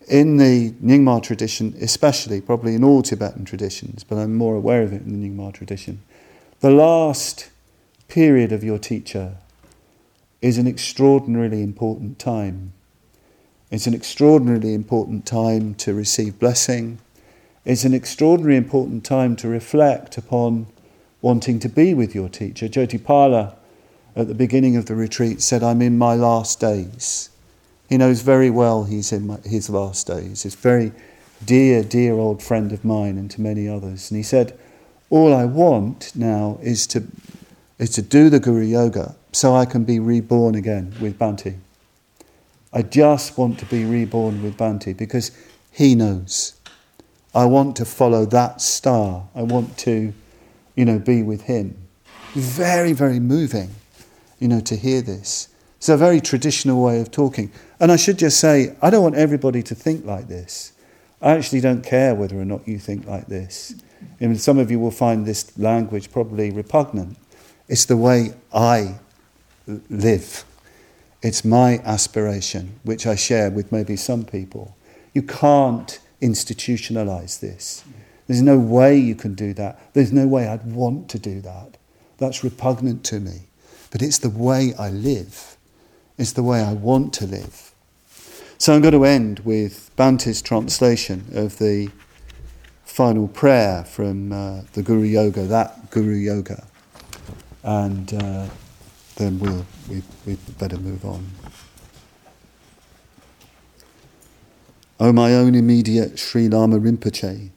[0.09, 4.93] In the Nyingma tradition, especially, probably in all Tibetan traditions, but I'm more aware of
[4.93, 6.03] it in the Nyingma tradition,
[6.61, 7.51] the last
[8.09, 9.37] period of your teacher
[10.43, 12.73] is an extraordinarily important time.
[13.71, 16.99] It's an extraordinarily important time to receive blessing.
[17.65, 20.67] It's an extraordinarily important time to reflect upon
[21.21, 22.69] wanting to be with your teacher.
[22.69, 23.57] Jyotipala
[24.17, 27.29] at the beginning of the retreat said, I'm in my last days.
[27.89, 30.43] He knows very well he's in my, his last days.
[30.43, 30.93] He's a very
[31.45, 34.11] dear, dear old friend of mine and to many others.
[34.11, 34.59] And he said,
[35.11, 37.05] All I want now is to,
[37.79, 41.59] is to do the Guru Yoga so I can be reborn again with Bhante.
[42.73, 45.31] I just want to be reborn with Bhante because
[45.71, 46.55] he knows.
[47.35, 49.29] I want to follow that star.
[49.35, 50.15] I want to,
[50.75, 51.77] you know, be with him.
[52.35, 53.75] Very, very moving
[54.39, 55.49] you know, to hear this.
[55.79, 57.53] It's a very traditional way of talking.
[57.79, 60.73] And I should just say, I don't want everybody to think like this.
[61.21, 63.75] I actually don't care whether or not you think like this.
[64.21, 67.19] I mean, some of you will find this language probably repugnant.
[67.69, 68.97] It's the way I
[69.67, 70.45] live.
[71.23, 74.77] It's my aspiration, which I share with maybe some people.
[75.15, 77.85] You can't institutionalize this.
[78.27, 79.95] There's no way you can do that.
[79.95, 81.77] There's no way I'd want to do that.
[82.19, 83.43] That's repugnant to me
[83.91, 85.57] but it's the way I live.
[86.19, 87.73] It's the way I want to live.
[88.59, 91.91] So I'm going to end with Bhante's translation of the
[92.85, 96.67] final prayer from uh, the Guru Yoga, that Guru Yoga.
[97.63, 98.47] And uh,
[99.17, 101.27] then we'll, we, we'd better move on.
[104.99, 107.51] O my own immediate Sri Lama Rinpoche,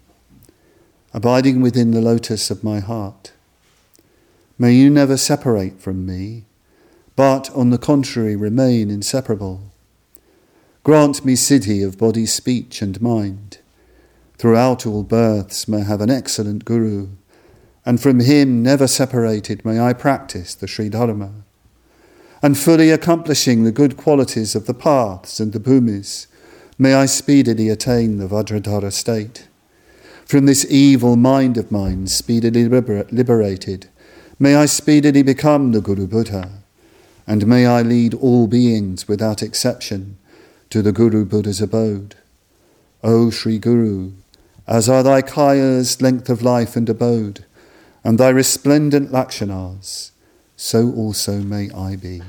[1.14, 3.32] abiding within the lotus of my heart,
[4.62, 6.44] May you never separate from me,
[7.16, 9.72] but on the contrary remain inseparable.
[10.84, 13.60] Grant me siddhi of body, speech, and mind.
[14.38, 17.08] Throughout all births may I have an excellent Guru,
[17.86, 21.32] and from him never separated may I practice the Sri Dharma.
[22.42, 26.28] And fully accomplishing the good qualities of the paths and the bhumis,
[26.78, 29.48] may I speedily attain the Vajradhara state.
[30.26, 33.88] From this evil mind of mine, speedily liberated,
[34.42, 36.50] May I speedily become the Guru Buddha,
[37.28, 40.18] and may I lead all beings without exception
[40.70, 42.16] to the Guru Buddha's abode.
[43.04, 44.14] O Sri Guru,
[44.66, 47.44] as are thy kayas length of life and abode,
[48.02, 50.12] and thy resplendent lakshanas,
[50.56, 52.22] so also may I be.